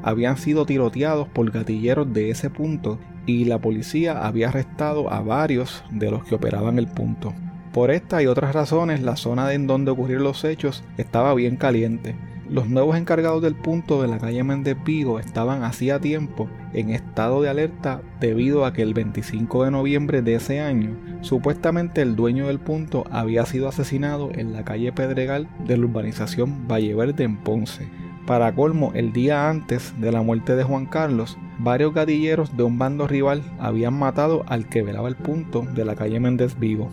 habían 0.01 0.37
sido 0.37 0.65
tiroteados 0.65 1.27
por 1.27 1.51
gatilleros 1.51 2.13
de 2.13 2.29
ese 2.29 2.49
punto 2.49 2.97
y 3.25 3.43
la 3.43 3.59
policía 3.59 4.25
había 4.25 4.47
arrestado 4.47 5.11
a 5.11 5.19
varios 5.19 5.83
de 5.91 6.11
los 6.11 6.23
que 6.23 6.35
operaban 6.35 6.79
el 6.79 6.87
punto. 6.87 7.33
Por 7.73 7.91
esta 7.91 8.23
y 8.23 8.27
otras 8.27 8.53
razones, 8.53 9.01
la 9.01 9.17
zona 9.17 9.51
en 9.51 9.67
donde 9.67 9.91
ocurrieron 9.91 10.23
los 10.23 10.45
hechos 10.45 10.85
estaba 10.97 11.33
bien 11.33 11.57
caliente 11.57 12.15
los 12.49 12.67
nuevos 12.67 12.97
encargados 12.97 13.41
del 13.41 13.55
punto 13.55 14.01
de 14.01 14.07
la 14.07 14.17
calle 14.17 14.43
Méndez 14.43 14.75
Vigo 14.83 15.19
estaban 15.19 15.63
hacía 15.63 15.99
tiempo 15.99 16.49
en 16.73 16.89
estado 16.89 17.41
de 17.41 17.49
alerta 17.49 18.01
debido 18.19 18.65
a 18.65 18.73
que 18.73 18.81
el 18.81 18.93
25 18.93 19.65
de 19.65 19.71
noviembre 19.71 20.21
de 20.21 20.35
ese 20.35 20.59
año, 20.59 20.95
supuestamente 21.21 22.01
el 22.01 22.15
dueño 22.15 22.47
del 22.47 22.59
punto 22.59 23.05
había 23.11 23.45
sido 23.45 23.67
asesinado 23.67 24.31
en 24.33 24.53
la 24.53 24.63
calle 24.63 24.91
Pedregal 24.91 25.47
de 25.65 25.77
la 25.77 25.85
urbanización 25.85 26.67
Valleverde 26.67 27.23
en 27.23 27.37
Ponce. 27.37 27.87
Para 28.25 28.53
colmo, 28.53 28.91
el 28.93 29.13
día 29.13 29.49
antes 29.49 29.93
de 29.99 30.11
la 30.11 30.21
muerte 30.21 30.55
de 30.55 30.63
Juan 30.63 30.85
Carlos, 30.85 31.37
varios 31.59 31.93
gatilleros 31.93 32.55
de 32.55 32.63
un 32.63 32.77
bando 32.77 33.07
rival 33.07 33.43
habían 33.59 33.97
matado 33.97 34.43
al 34.47 34.67
que 34.67 34.83
velaba 34.83 35.07
el 35.07 35.15
punto 35.15 35.61
de 35.61 35.85
la 35.85 35.95
calle 35.95 36.19
Méndez 36.19 36.57
Vigo. 36.59 36.89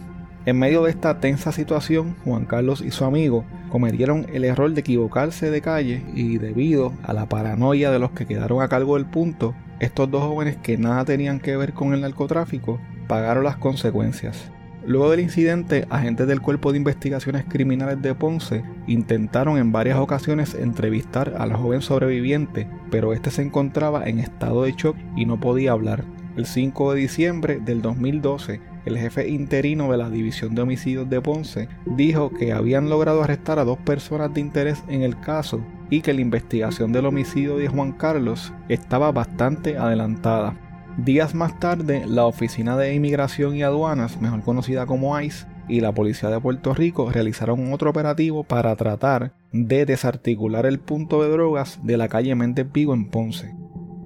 En 0.46 0.60
medio 0.60 0.84
de 0.84 0.90
esta 0.90 1.18
tensa 1.18 1.50
situación, 1.50 2.14
Juan 2.24 2.44
Carlos 2.44 2.80
y 2.80 2.92
su 2.92 3.04
amigo 3.04 3.44
cometieron 3.68 4.26
el 4.32 4.44
error 4.44 4.72
de 4.72 4.80
equivocarse 4.80 5.50
de 5.50 5.60
calle 5.60 6.04
y 6.14 6.38
debido 6.38 6.92
a 7.02 7.12
la 7.12 7.28
paranoia 7.28 7.90
de 7.90 7.98
los 7.98 8.12
que 8.12 8.26
quedaron 8.26 8.62
a 8.62 8.68
cargo 8.68 8.94
del 8.94 9.06
punto, 9.06 9.56
estos 9.80 10.08
dos 10.08 10.22
jóvenes 10.22 10.56
que 10.56 10.78
nada 10.78 11.04
tenían 11.04 11.40
que 11.40 11.56
ver 11.56 11.72
con 11.72 11.94
el 11.94 12.02
narcotráfico 12.02 12.78
pagaron 13.08 13.42
las 13.42 13.56
consecuencias. 13.56 14.52
Luego 14.86 15.10
del 15.10 15.18
incidente, 15.18 15.84
agentes 15.90 16.28
del 16.28 16.40
Cuerpo 16.40 16.70
de 16.70 16.78
Investigaciones 16.78 17.44
Criminales 17.48 18.00
de 18.00 18.14
Ponce 18.14 18.62
intentaron 18.86 19.58
en 19.58 19.72
varias 19.72 19.98
ocasiones 19.98 20.54
entrevistar 20.54 21.34
al 21.38 21.54
joven 21.54 21.82
sobreviviente, 21.82 22.68
pero 22.88 23.12
este 23.12 23.32
se 23.32 23.42
encontraba 23.42 24.08
en 24.08 24.20
estado 24.20 24.62
de 24.62 24.74
shock 24.74 24.96
y 25.16 25.26
no 25.26 25.40
podía 25.40 25.72
hablar. 25.72 26.04
El 26.36 26.46
5 26.46 26.92
de 26.92 27.00
diciembre 27.00 27.58
del 27.58 27.82
2012, 27.82 28.60
el 28.86 28.96
jefe 28.96 29.28
interino 29.28 29.90
de 29.90 29.98
la 29.98 30.08
División 30.08 30.54
de 30.54 30.62
Homicidios 30.62 31.10
de 31.10 31.20
Ponce, 31.20 31.68
dijo 31.84 32.30
que 32.30 32.52
habían 32.52 32.88
logrado 32.88 33.22
arrestar 33.22 33.58
a 33.58 33.64
dos 33.64 33.78
personas 33.78 34.32
de 34.32 34.40
interés 34.40 34.82
en 34.88 35.02
el 35.02 35.18
caso 35.20 35.60
y 35.90 36.00
que 36.00 36.14
la 36.14 36.20
investigación 36.20 36.92
del 36.92 37.06
homicidio 37.06 37.58
de 37.58 37.68
Juan 37.68 37.92
Carlos 37.92 38.52
estaba 38.68 39.12
bastante 39.12 39.76
adelantada. 39.76 40.54
Días 40.96 41.34
más 41.34 41.60
tarde, 41.60 42.04
la 42.06 42.24
Oficina 42.24 42.76
de 42.76 42.94
Inmigración 42.94 43.54
y 43.56 43.62
Aduanas, 43.62 44.20
mejor 44.20 44.42
conocida 44.42 44.86
como 44.86 45.20
ICE, 45.20 45.46
y 45.68 45.80
la 45.80 45.92
Policía 45.92 46.30
de 46.30 46.40
Puerto 46.40 46.74
Rico 46.74 47.10
realizaron 47.10 47.72
otro 47.72 47.90
operativo 47.90 48.44
para 48.44 48.74
tratar 48.76 49.32
de 49.52 49.84
desarticular 49.84 50.64
el 50.64 50.78
punto 50.78 51.22
de 51.22 51.28
drogas 51.28 51.80
de 51.82 51.96
la 51.96 52.08
calle 52.08 52.34
Méndez 52.34 52.70
Vigo 52.72 52.94
en 52.94 53.08
Ponce. 53.10 53.54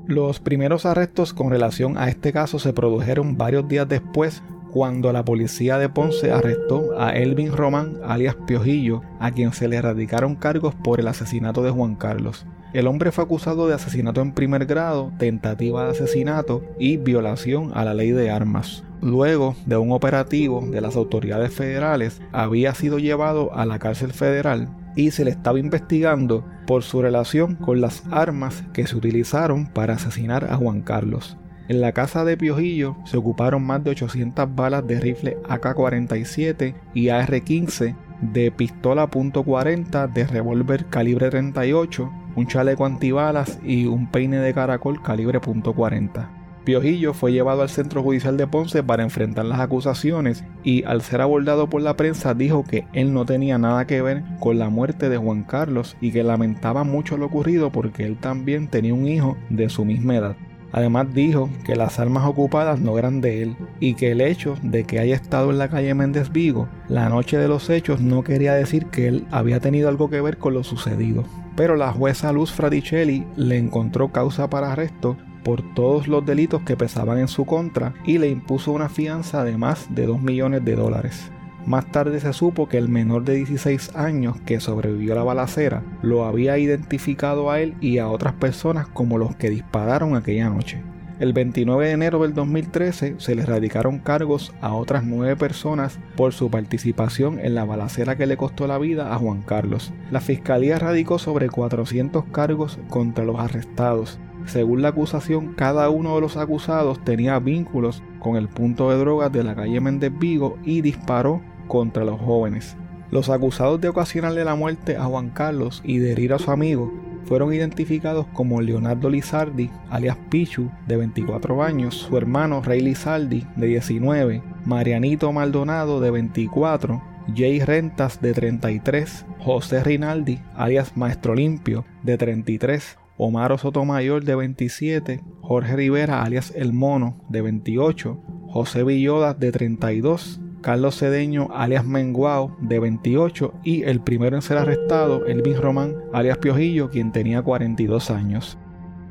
Los 0.07 0.41
primeros 0.41 0.87
arrestos 0.87 1.35
con 1.35 1.51
relación 1.51 1.99
a 1.99 2.09
este 2.09 2.33
caso 2.33 2.59
se 2.59 2.73
produjeron 2.73 3.37
varios 3.37 3.69
días 3.69 3.89
después 3.89 4.43
cuando 4.73 5.13
la 5.13 5.25
policía 5.25 5.79
de 5.79 5.89
Ponce 5.89 6.33
arrestó 6.33 6.99
a 6.99 7.11
Elvin 7.11 7.53
Román, 7.53 7.99
alias 8.05 8.37
Piojillo, 8.47 9.03
a 9.19 9.31
quien 9.33 9.53
se 9.53 9.69
le 9.69 9.77
erradicaron 9.77 10.37
cargos 10.37 10.75
por 10.75 11.01
el 11.01 11.09
asesinato 11.09 11.63
de 11.63 11.71
Juan 11.71 11.97
Carlos. 11.97 12.47
El 12.73 12.87
hombre 12.87 13.11
fue 13.11 13.25
acusado 13.25 13.67
de 13.67 13.75
asesinato 13.75 14.21
en 14.21 14.33
primer 14.33 14.65
grado, 14.65 15.13
tentativa 15.19 15.85
de 15.85 15.91
asesinato 15.91 16.63
y 16.79 16.99
violación 16.99 17.73
a 17.75 17.85
la 17.85 17.95
ley 17.95 18.13
de 18.13 18.31
armas. 18.31 18.85
Luego 19.03 19.57
de 19.67 19.77
un 19.77 19.93
operativo 19.93 20.61
de 20.61 20.81
las 20.81 20.95
autoridades 20.95 21.53
federales, 21.53 22.21
había 22.33 22.75
sido 22.75 22.99
llevado 22.99 23.53
a 23.55 23.67
la 23.67 23.79
cárcel 23.79 24.13
federal 24.13 24.69
y 24.95 25.11
se 25.11 25.25
le 25.25 25.31
estaba 25.31 25.59
investigando 25.59 26.45
por 26.67 26.83
su 26.83 27.03
relación 27.03 27.57
con 27.57 27.81
las 27.81 28.05
armas 28.11 28.63
que 28.73 28.87
se 28.87 28.97
utilizaron 28.97 29.67
para 29.67 29.95
asesinar 29.95 30.45
a 30.45 30.57
Juan 30.57 30.83
Carlos. 30.83 31.37
En 31.71 31.81
la 31.81 31.93
casa 31.93 32.25
de 32.25 32.37
Piojillo 32.37 32.97
se 33.05 33.17
ocuparon 33.17 33.63
más 33.63 33.85
de 33.85 33.91
800 33.91 34.57
balas 34.57 34.85
de 34.89 34.99
rifle 34.99 35.39
AK-47 35.49 36.75
y 36.95 37.11
AR-15, 37.11 37.95
de 38.23 38.51
pistola 38.51 39.09
.40, 39.09 40.13
de 40.13 40.27
revólver 40.27 40.87
calibre 40.87 41.31
38, 41.31 42.11
un 42.35 42.47
chaleco 42.49 42.87
antibalas 42.87 43.61
y 43.63 43.87
un 43.87 44.11
peine 44.11 44.39
de 44.39 44.53
caracol 44.53 45.01
calibre 45.01 45.41
.40. 45.41 46.29
Piojillo 46.65 47.15
fue 47.15 47.31
llevado 47.31 47.63
al 47.63 47.69
centro 47.69 48.03
judicial 48.03 48.37
de 48.37 48.49
Ponce 48.49 48.83
para 48.83 49.05
enfrentar 49.05 49.45
las 49.45 49.61
acusaciones 49.61 50.45
y 50.65 50.83
al 50.83 51.03
ser 51.03 51.21
abordado 51.21 51.71
por 51.71 51.83
la 51.83 51.95
prensa 51.95 52.35
dijo 52.35 52.65
que 52.65 52.89
él 52.95 53.15
no 53.15 53.25
tenía 53.25 53.59
nada 53.59 53.87
que 53.87 54.03
ver 54.03 54.25
con 54.41 54.59
la 54.59 54.71
muerte 54.71 55.09
de 55.09 55.19
Juan 55.19 55.45
Carlos 55.45 55.97
y 56.01 56.11
que 56.11 56.25
lamentaba 56.25 56.83
mucho 56.83 57.17
lo 57.17 57.27
ocurrido 57.27 57.71
porque 57.71 58.07
él 58.07 58.17
también 58.17 58.67
tenía 58.67 58.93
un 58.93 59.07
hijo 59.07 59.37
de 59.51 59.69
su 59.69 59.85
misma 59.85 60.17
edad. 60.17 60.37
Además 60.73 61.13
dijo 61.13 61.51
que 61.65 61.77
las 61.77 61.99
armas 61.99 62.27
ocupadas 62.27 62.81
no 62.81 62.99
eran 62.99 63.21
de 63.21 63.43
él 63.43 63.57
y 63.81 63.95
que 63.95 64.13
el 64.13 64.21
hecho 64.21 64.57
de 64.63 64.85
que 64.85 64.99
haya 64.99 65.15
estado 65.15 65.51
en 65.51 65.59
la 65.59 65.69
calle 65.69 65.95
Méndez 65.95 66.31
Vigo 66.31 66.69
la 66.89 67.09
noche 67.09 67.39
de 67.39 67.49
los 67.49 67.71
hechos 67.71 68.01
no 68.01 68.23
quería 68.23 68.55
decir 68.55 68.87
que 68.87 69.09
él 69.09 69.27
había 69.31 69.61
tenido 69.61 69.89
algo 69.89 70.11
que 70.11 70.21
ver 70.21 70.39
con 70.39 70.55
lo 70.55 70.65
sucedido. 70.65 71.25
Pero 71.57 71.77
la 71.77 71.93
jueza 71.93 72.33
Luz 72.33 72.53
Fraticelli 72.53 73.27
le 73.37 73.59
encontró 73.59 74.11
causa 74.13 74.49
para 74.49 74.73
arresto 74.73 75.17
por 75.43 75.63
todos 75.75 76.07
los 76.07 76.25
delitos 76.25 76.63
que 76.63 76.77
pesaban 76.77 77.19
en 77.19 77.29
su 77.29 77.45
contra 77.45 77.95
y 78.05 78.19
le 78.19 78.29
impuso 78.29 78.73
una 78.73 78.89
fianza 78.89 79.45
de 79.45 79.57
más 79.57 79.95
de 79.95 80.07
2 80.07 80.23
millones 80.23 80.65
de 80.65 80.77
dólares. 80.77 81.31
Más 81.67 81.87
tarde 81.93 82.21
se 82.21 82.33
supo 82.33 82.69
que 82.69 82.79
el 82.79 82.89
menor 82.89 83.25
de 83.25 83.35
16 83.35 83.95
años 83.95 84.37
que 84.47 84.61
sobrevivió 84.61 85.13
a 85.13 85.17
la 85.17 85.23
balacera 85.23 85.83
lo 86.03 86.25
había 86.25 86.59
identificado 86.59 87.51
a 87.51 87.61
él 87.61 87.75
y 87.81 87.99
a 87.99 88.09
otras 88.09 88.35
personas 88.35 88.89
como 88.89 89.19
los 89.19 89.37
que 89.37 89.51
dispararon 89.51 90.17
aquella 90.17 90.49
noche. 90.49 90.83
El 91.21 91.35
29 91.35 91.87
de 91.87 91.93
enero 91.93 92.23
del 92.23 92.33
2013 92.33 93.17
se 93.19 93.35
le 93.35 93.45
radicaron 93.45 93.99
cargos 93.99 94.55
a 94.63 94.73
otras 94.73 95.05
nueve 95.05 95.37
personas 95.37 95.99
por 96.17 96.33
su 96.33 96.51
participación 96.51 97.39
en 97.41 97.55
la 97.55 97.67
balacera 97.67 98.17
que 98.17 98.25
le 98.25 98.39
costó 98.39 98.67
la 98.67 98.79
vida 98.79 99.15
a 99.15 99.19
Juan 99.19 99.43
Carlos. 99.43 99.93
La 100.11 100.23
fiscalía 100.23 100.79
radicó 100.79 101.19
sobre 101.19 101.51
400 101.51 102.25
cargos 102.33 102.79
contra 102.89 103.27
los 103.27 103.39
arrestados. 103.39 104.19
Según 104.47 104.81
la 104.81 104.89
acusación, 104.89 105.53
cada 105.53 105.91
uno 105.91 106.15
de 106.15 106.23
los 106.23 106.39
acusados 106.39 107.05
tenía 107.05 107.39
vínculos 107.39 108.03
con 108.19 108.37
el 108.37 108.49
punto 108.49 108.89
de 108.89 108.97
drogas 108.97 109.31
de 109.31 109.45
la 109.45 109.55
calle 109.55 109.79
Méndez 109.79 110.13
Vigo 110.19 110.57
y 110.65 110.81
disparó 110.81 111.43
contra 111.71 112.05
los 112.05 112.21
jóvenes. 112.21 112.77
Los 113.13 113.31
acusados 113.31 113.81
de 113.81 113.89
ocasionarle 113.89 114.45
la 114.45 114.57
muerte 114.57 114.97
a 114.97 115.05
Juan 115.05 115.31
Carlos 115.31 115.83
y 115.85 115.99
de 115.99 116.13
herir 116.13 116.33
a 116.33 116.39
su 116.41 116.51
amigo 116.51 116.93
fueron 117.25 117.55
identificados 117.55 118.27
como 118.33 118.61
Leonardo 118.61 119.09
Lizardi, 119.09 119.71
alias 119.89 120.17
Pichu, 120.31 120.69
de 120.89 120.97
24 120.97 121.63
años, 121.63 121.95
su 121.95 122.17
hermano 122.17 122.61
Rey 122.61 122.81
Lizardi, 122.81 123.47
de 123.55 123.69
19, 123.69 124.43
Marianito 124.65 125.33
Maldonado, 125.33 126.01
de 126.01 126.11
24, 126.11 127.01
Jay 127.37 127.61
Rentas, 127.61 128.21
de 128.21 128.33
33, 128.33 129.27
José 129.39 129.85
Rinaldi, 129.85 130.41
alias 130.57 130.97
Maestro 130.97 131.37
Limpio, 131.37 131.85
de 132.03 132.19
33, 132.19 132.99
Omar 133.17 133.57
Sotomayor, 133.61 134.25
de 134.25 134.35
27, 134.35 135.21
Jorge 135.41 135.77
Rivera, 135.77 136.23
alias 136.23 136.53
El 136.57 136.73
Mono, 136.73 137.25
de 137.29 137.43
28, 137.43 138.21
José 138.49 138.83
Villodas, 138.83 139.39
de 139.39 139.53
32, 139.53 140.41
Carlos 140.61 140.99
Cedeño, 140.99 141.49
alias 141.53 141.87
Menguao, 141.87 142.57
de 142.61 142.79
28, 142.79 143.55
y 143.65 143.83
el 143.85 144.01
primero 144.01 144.37
en 144.37 144.43
ser 144.43 144.59
arrestado, 144.59 145.25
Elvin 145.27 145.61
Román, 145.61 145.97
alias 146.13 146.39
Piojillo, 146.39 146.91
quien 146.91 147.13
tenía 147.13 147.43
42 147.43 148.11
años. 148.11 148.59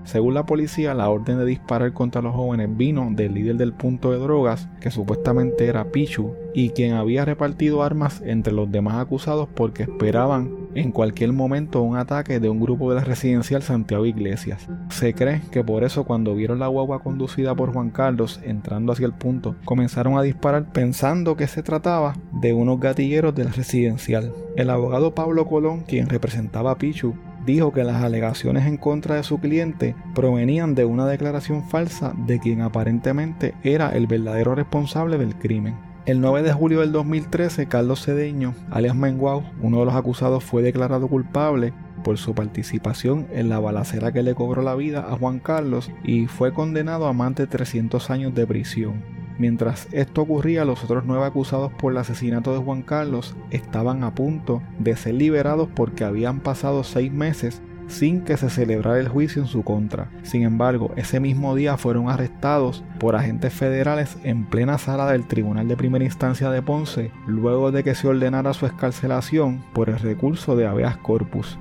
Según 0.04 0.34
la 0.34 0.46
policía, 0.46 0.94
la 0.94 1.10
orden 1.10 1.38
de 1.38 1.46
disparar 1.46 1.94
contra 1.94 2.22
los 2.22 2.34
jóvenes 2.34 2.76
vino 2.76 3.08
del 3.12 3.34
líder 3.34 3.58
del 3.58 3.74
punto 3.74 4.12
de 4.12 4.18
drogas, 4.18 4.68
que 4.80 4.92
supuestamente 4.92 5.68
era 5.68 5.92
Pichu, 5.92 6.34
y 6.54 6.70
quien 6.70 6.94
había 6.94 7.26
repartido 7.26 7.84
armas 7.84 8.22
entre 8.26 8.54
los 8.54 8.72
demás 8.72 8.96
acusados 8.96 9.48
porque 9.54 9.84
esperaban 9.84 10.59
en 10.76 10.92
cualquier 10.92 11.34
momento 11.34 11.82
un 11.82 11.98
ataque 11.98 12.40
de 12.40 12.50
un 12.50 12.60
grupo 12.60 12.90
de 12.90 12.96
la 12.96 13.04
residencial 13.04 13.64
Santiago 13.64 14.06
Iglesias. 14.06 14.68
Se 14.90 15.14
cree 15.14 15.42
que 15.52 15.64
por 15.64 15.84
eso 15.84 16.04
cuando 16.04 16.36
vieron 16.36 16.60
la 16.60 16.68
guagua 16.68 17.02
conducida 17.02 17.56
por 17.56 17.74
Juan 17.74 17.90
Carlos 17.90 18.40
entrando 18.44 18.92
hacia 18.92 19.06
el 19.06 19.14
punto, 19.14 19.56
comenzaron 19.66 20.18
a 20.18 20.22
disparar 20.22 20.72
pensando 20.72 21.36
que 21.36 21.48
se 21.48 21.64
trataba 21.64 22.16
de 22.32 22.54
unos 22.54 22.80
gatilleros 22.80 23.36
de 23.36 23.46
la 23.46 23.52
residencial. 23.52 24.34
El 24.56 24.70
abogado 24.70 25.16
Pablo 25.16 25.46
Colón, 25.48 25.84
quien 25.88 26.10
representaba 26.10 26.72
a 26.72 26.78
Pichu, 26.78 27.16
dijo 27.46 27.72
que 27.72 27.84
las 27.84 28.04
alegaciones 28.04 28.68
en 28.68 28.78
contra 28.78 29.16
de 29.16 29.24
su 29.24 29.40
cliente 29.40 29.96
provenían 30.14 30.76
de 30.76 30.86
una 30.86 31.08
declaración 31.08 31.64
falsa 31.64 32.14
de 32.28 32.40
quien 32.40 32.62
aparentemente 32.62 33.56
era 33.64 33.90
el 33.90 34.08
verdadero 34.08 34.56
responsable 34.56 35.18
del 35.18 35.36
crimen. 35.36 35.89
El 36.10 36.22
9 36.22 36.42
de 36.42 36.52
julio 36.52 36.80
del 36.80 36.92
2013, 36.92 37.68
Carlos 37.68 38.04
Cedeño, 38.04 38.56
alias 38.72 38.96
Menguau, 38.96 39.44
uno 39.62 39.78
de 39.78 39.86
los 39.86 39.94
acusados, 39.94 40.44
fue 40.44 40.64
declarado 40.64 41.08
culpable 41.08 41.72
por 42.04 42.18
su 42.18 42.34
participación 42.34 43.28
en 43.32 43.48
la 43.48 43.60
balacera 43.60 44.12
que 44.12 44.24
le 44.24 44.34
cobró 44.34 44.64
la 44.64 44.74
vida 44.74 45.06
a 45.08 45.16
Juan 45.16 45.38
Carlos 45.38 45.92
y 46.04 46.26
fue 46.26 46.52
condenado 46.52 47.06
a 47.06 47.14
más 47.14 47.36
de 47.36 47.46
300 47.46 48.10
años 48.10 48.34
de 48.34 48.48
prisión. 48.48 49.04
Mientras 49.38 49.88
esto 49.92 50.24
ocurría, 50.24 50.66
los 50.66 50.84
otros 50.84 51.04
nueve 51.06 51.26
acusados 51.26 51.72
por 51.74 51.92
el 51.92 52.00
asesinato 52.00 52.54
de 52.54 52.60
Juan 52.60 52.82
Carlos 52.82 53.36
estaban 53.52 54.04
a 54.04 54.16
punto 54.16 54.64
de 54.80 54.96
ser 54.96 55.14
liberados 55.14 55.70
porque 55.76 56.06
habían 56.06 56.40
pasado 56.40 56.84
seis 56.84 57.12
meses 57.12 57.62
sin 57.90 58.22
que 58.22 58.38
se 58.38 58.50
celebrara 58.50 59.00
el 59.00 59.10
juicio 59.10 59.42
en 59.42 59.48
su 59.50 59.64
contra. 59.64 60.10
Sin 60.24 60.44
embargo, 60.44 60.92
ese 60.96 61.20
mismo 61.20 61.56
día 61.56 61.76
fueron 61.76 62.10
arrestados 62.10 62.84
por 63.00 63.18
agentes 63.18 63.52
federales 63.54 64.18
en 64.24 64.46
plena 64.46 64.78
sala 64.78 65.12
del 65.12 65.28
Tribunal 65.28 65.68
de 65.68 65.76
Primera 65.76 66.06
Instancia 66.06 66.50
de 66.50 66.62
Ponce, 66.62 67.12
luego 67.28 67.74
de 67.74 67.84
que 67.84 67.96
se 67.96 68.08
ordenara 68.08 68.54
su 68.54 68.66
escarcelación 68.66 69.66
por 69.74 69.90
el 69.90 70.00
recurso 70.00 70.56
de 70.56 70.68
habeas 70.68 70.96
corpus. 70.98 71.58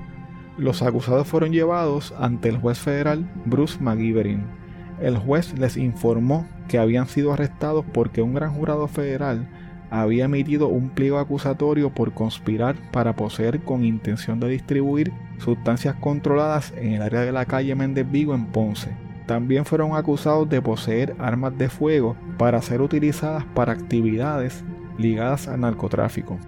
Los 0.57 0.81
acusados 0.81 1.27
fueron 1.27 1.51
llevados 1.51 2.13
ante 2.17 2.47
el 2.47 2.57
juez 2.57 2.79
federal 2.79 3.29
Bruce 3.45 3.77
McGiverin, 3.81 4.59
el 5.01 5.17
juez 5.17 5.57
les 5.57 5.77
informó 5.77 6.45
que 6.67 6.77
habían 6.77 7.07
sido 7.07 7.31
arrestados 7.31 7.85
porque 7.93 8.21
un 8.21 8.33
gran 8.33 8.53
jurado 8.53 8.87
federal 8.87 9.47
había 9.89 10.25
emitido 10.25 10.67
un 10.67 10.89
pliego 10.89 11.19
acusatorio 11.19 11.89
por 11.89 12.13
conspirar 12.13 12.75
para 12.91 13.15
poseer 13.15 13.61
con 13.61 13.83
intención 13.83 14.39
de 14.39 14.49
distribuir 14.49 15.11
sustancias 15.39 15.95
controladas 15.95 16.73
en 16.77 16.93
el 16.93 17.01
área 17.01 17.21
de 17.21 17.31
la 17.31 17.45
calle 17.45 17.75
Méndez 17.75 18.09
Vigo 18.09 18.35
en 18.35 18.45
Ponce. 18.47 18.95
También 19.25 19.65
fueron 19.65 19.95
acusados 19.95 20.49
de 20.49 20.61
poseer 20.61 21.15
armas 21.19 21.57
de 21.57 21.69
fuego 21.69 22.15
para 22.37 22.61
ser 22.61 22.81
utilizadas 22.81 23.45
para 23.53 23.73
actividades 23.73 24.63
ligadas 24.97 25.47
al 25.47 25.61
narcotráfico. 25.61 26.39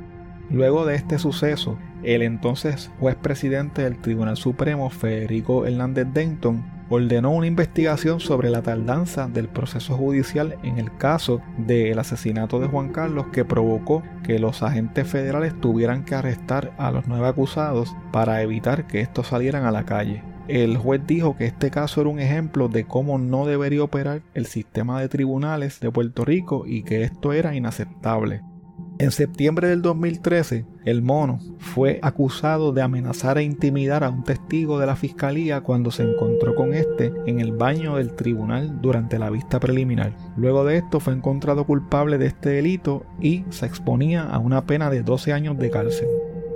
Luego 0.49 0.85
de 0.85 0.95
este 0.95 1.17
suceso, 1.17 1.77
el 2.03 2.23
entonces 2.23 2.91
juez 2.99 3.15
presidente 3.15 3.83
del 3.83 3.97
Tribunal 3.97 4.35
Supremo, 4.35 4.89
Federico 4.89 5.65
Hernández 5.65 6.07
Denton, 6.11 6.63
ordenó 6.91 7.31
una 7.31 7.47
investigación 7.47 8.19
sobre 8.19 8.49
la 8.49 8.61
tardanza 8.61 9.27
del 9.27 9.47
proceso 9.47 9.95
judicial 9.95 10.57
en 10.61 10.77
el 10.77 10.95
caso 10.97 11.41
del 11.57 11.97
asesinato 11.97 12.59
de 12.59 12.67
Juan 12.67 12.89
Carlos 12.89 13.27
que 13.31 13.45
provocó 13.45 14.03
que 14.23 14.39
los 14.39 14.61
agentes 14.61 15.07
federales 15.07 15.59
tuvieran 15.59 16.03
que 16.03 16.15
arrestar 16.15 16.73
a 16.77 16.91
los 16.91 17.07
nueve 17.07 17.27
acusados 17.27 17.95
para 18.11 18.41
evitar 18.41 18.87
que 18.87 18.99
estos 18.99 19.27
salieran 19.27 19.63
a 19.63 19.71
la 19.71 19.85
calle. 19.85 20.21
El 20.49 20.75
juez 20.77 21.01
dijo 21.07 21.37
que 21.37 21.45
este 21.45 21.71
caso 21.71 22.01
era 22.01 22.09
un 22.09 22.19
ejemplo 22.19 22.67
de 22.67 22.83
cómo 22.83 23.17
no 23.17 23.45
debería 23.45 23.83
operar 23.83 24.21
el 24.33 24.45
sistema 24.45 24.99
de 24.99 25.07
tribunales 25.07 25.79
de 25.79 25.91
Puerto 25.91 26.25
Rico 26.25 26.65
y 26.67 26.83
que 26.83 27.03
esto 27.03 27.31
era 27.31 27.55
inaceptable. 27.55 28.41
En 29.01 29.09
septiembre 29.09 29.67
del 29.67 29.81
2013, 29.81 30.63
el 30.85 31.01
mono 31.01 31.39
fue 31.57 31.99
acusado 32.03 32.71
de 32.71 32.83
amenazar 32.83 33.39
e 33.39 33.43
intimidar 33.43 34.03
a 34.03 34.11
un 34.11 34.23
testigo 34.23 34.77
de 34.77 34.85
la 34.85 34.95
fiscalía 34.95 35.61
cuando 35.61 35.89
se 35.89 36.03
encontró 36.03 36.53
con 36.53 36.75
este 36.75 37.11
en 37.25 37.39
el 37.39 37.51
baño 37.51 37.95
del 37.95 38.13
tribunal 38.13 38.79
durante 38.79 39.17
la 39.17 39.31
vista 39.31 39.59
preliminar. 39.59 40.15
Luego 40.37 40.63
de 40.65 40.77
esto 40.77 40.99
fue 40.99 41.13
encontrado 41.13 41.65
culpable 41.65 42.19
de 42.19 42.27
este 42.27 42.49
delito 42.49 43.03
y 43.19 43.43
se 43.49 43.65
exponía 43.65 44.21
a 44.21 44.37
una 44.37 44.67
pena 44.67 44.91
de 44.91 45.01
12 45.01 45.33
años 45.33 45.57
de 45.57 45.71
cárcel. 45.71 46.07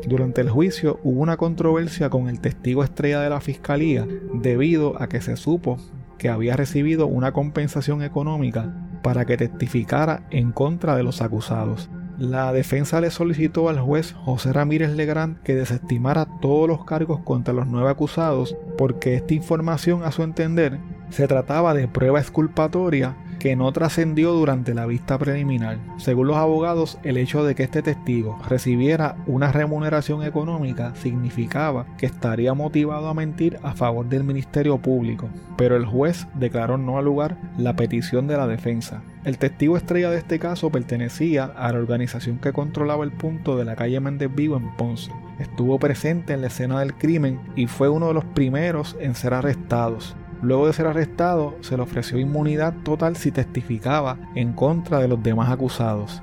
Durante 0.05 0.41
el 0.41 0.51
juicio 0.51 0.99
hubo 1.03 1.21
una 1.21 1.37
controversia 1.37 2.11
con 2.11 2.29
el 2.29 2.41
testigo 2.41 2.83
estrella 2.83 3.21
de 3.21 3.31
la 3.31 3.41
fiscalía 3.41 4.07
debido 4.35 5.01
a 5.01 5.09
que 5.09 5.19
se 5.19 5.35
supo 5.35 5.77
que 6.19 6.29
había 6.29 6.55
recibido 6.55 7.07
una 7.07 7.31
compensación 7.31 8.03
económica 8.03 8.71
para 9.01 9.25
que 9.25 9.35
testificara 9.35 10.27
en 10.29 10.51
contra 10.51 10.95
de 10.95 11.01
los 11.01 11.23
acusados. 11.23 11.89
La 12.17 12.53
defensa 12.53 13.01
le 13.01 13.11
solicitó 13.11 13.67
al 13.67 13.79
juez 13.79 14.13
José 14.13 14.53
Ramírez 14.53 14.91
Legrand 14.91 15.41
que 15.41 15.53
desestimara 15.53 16.25
todos 16.41 16.67
los 16.67 16.85
cargos 16.85 17.19
contra 17.19 17.53
los 17.53 17.67
nueve 17.67 17.89
acusados 17.89 18.55
porque 18.77 19.15
esta 19.15 19.33
información, 19.33 20.03
a 20.03 20.13
su 20.13 20.23
entender, 20.23 20.79
se 21.09 21.27
trataba 21.27 21.73
de 21.73 21.89
prueba 21.89 22.21
exculpatoria 22.21 23.17
que 23.45 23.55
no 23.55 23.71
trascendió 23.71 24.31
durante 24.31 24.73
la 24.73 24.87
vista 24.87 25.19
preliminar. 25.19 25.77
Según 25.97 26.25
los 26.25 26.37
abogados, 26.37 26.97
el 27.03 27.15
hecho 27.15 27.43
de 27.45 27.53
que 27.53 27.61
este 27.61 27.83
testigo 27.83 28.39
recibiera 28.49 29.17
una 29.27 29.51
remuneración 29.51 30.23
económica 30.23 30.95
significaba 30.95 31.85
que 31.99 32.07
estaría 32.07 32.55
motivado 32.55 33.07
a 33.07 33.13
mentir 33.13 33.59
a 33.61 33.75
favor 33.75 34.09
del 34.09 34.23
Ministerio 34.23 34.79
Público, 34.79 35.29
pero 35.57 35.77
el 35.77 35.85
juez 35.85 36.25
declaró 36.33 36.79
no 36.79 36.97
al 36.97 37.05
lugar 37.05 37.37
la 37.55 37.75
petición 37.75 38.25
de 38.25 38.35
la 38.35 38.47
defensa. 38.47 39.03
El 39.25 39.37
testigo 39.37 39.77
estrella 39.77 40.09
de 40.09 40.17
este 40.17 40.39
caso 40.39 40.71
pertenecía 40.71 41.43
a 41.43 41.71
la 41.71 41.77
organización 41.77 42.39
que 42.39 42.51
controlaba 42.51 43.03
el 43.03 43.11
punto 43.11 43.57
de 43.57 43.65
la 43.65 43.75
calle 43.75 43.99
Méndez 43.99 44.33
Vigo 44.33 44.57
en 44.57 44.75
Ponce. 44.75 45.11
Estuvo 45.37 45.77
presente 45.77 46.33
en 46.33 46.41
la 46.41 46.47
escena 46.47 46.79
del 46.79 46.95
crimen 46.95 47.39
y 47.55 47.67
fue 47.67 47.89
uno 47.89 48.07
de 48.07 48.15
los 48.15 48.25
primeros 48.25 48.97
en 48.99 49.13
ser 49.13 49.35
arrestados. 49.35 50.15
Luego 50.41 50.67
de 50.67 50.73
ser 50.73 50.87
arrestado, 50.87 51.55
se 51.61 51.75
le 51.75 51.83
ofreció 51.83 52.19
inmunidad 52.19 52.73
total 52.83 53.15
si 53.15 53.31
testificaba 53.31 54.17
en 54.35 54.53
contra 54.53 54.99
de 54.99 55.07
los 55.07 55.21
demás 55.23 55.49
acusados. 55.49 56.21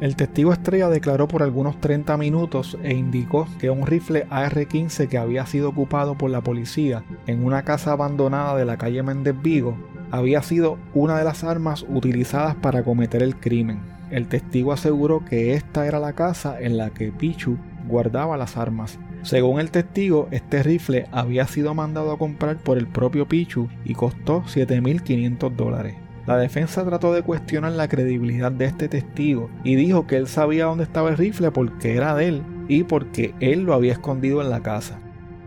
El 0.00 0.16
testigo 0.16 0.52
estrella 0.52 0.88
declaró 0.88 1.28
por 1.28 1.42
algunos 1.42 1.80
30 1.80 2.16
minutos 2.16 2.78
e 2.82 2.94
indicó 2.94 3.46
que 3.58 3.70
un 3.70 3.86
rifle 3.86 4.26
AR-15 4.30 5.08
que 5.08 5.18
había 5.18 5.46
sido 5.46 5.68
ocupado 5.68 6.16
por 6.16 6.30
la 6.30 6.40
policía 6.40 7.04
en 7.26 7.44
una 7.44 7.62
casa 7.62 7.92
abandonada 7.92 8.56
de 8.56 8.64
la 8.64 8.78
calle 8.78 9.02
Méndez 9.02 9.36
Vigo 9.40 9.76
había 10.10 10.42
sido 10.42 10.78
una 10.94 11.18
de 11.18 11.24
las 11.24 11.44
armas 11.44 11.86
utilizadas 11.88 12.54
para 12.56 12.82
cometer 12.82 13.22
el 13.22 13.36
crimen. 13.36 13.80
El 14.10 14.28
testigo 14.28 14.72
aseguró 14.72 15.24
que 15.24 15.54
esta 15.54 15.86
era 15.86 15.98
la 15.98 16.12
casa 16.12 16.60
en 16.60 16.76
la 16.76 16.90
que 16.90 17.12
Pichu 17.12 17.56
guardaba 17.88 18.36
las 18.36 18.56
armas 18.56 18.98
según 19.22 19.60
el 19.60 19.70
testigo, 19.70 20.26
este 20.32 20.64
rifle 20.64 21.06
había 21.12 21.46
sido 21.46 21.74
mandado 21.74 22.10
a 22.10 22.18
comprar 22.18 22.56
por 22.56 22.76
el 22.76 22.88
propio 22.88 23.28
Pichu 23.28 23.68
y 23.84 23.94
costó 23.94 24.42
7.500 24.42 25.54
dólares. 25.54 25.94
La 26.26 26.36
defensa 26.36 26.84
trató 26.84 27.12
de 27.12 27.22
cuestionar 27.22 27.72
la 27.72 27.88
credibilidad 27.88 28.50
de 28.50 28.64
este 28.64 28.88
testigo 28.88 29.48
y 29.64 29.76
dijo 29.76 30.06
que 30.06 30.16
él 30.16 30.26
sabía 30.26 30.66
dónde 30.66 30.84
estaba 30.84 31.10
el 31.10 31.16
rifle 31.16 31.52
porque 31.52 31.96
era 31.96 32.14
de 32.14 32.28
él 32.28 32.42
y 32.68 32.82
porque 32.84 33.34
él 33.40 33.62
lo 33.62 33.74
había 33.74 33.92
escondido 33.92 34.40
en 34.40 34.50
la 34.50 34.60
casa. 34.60 34.98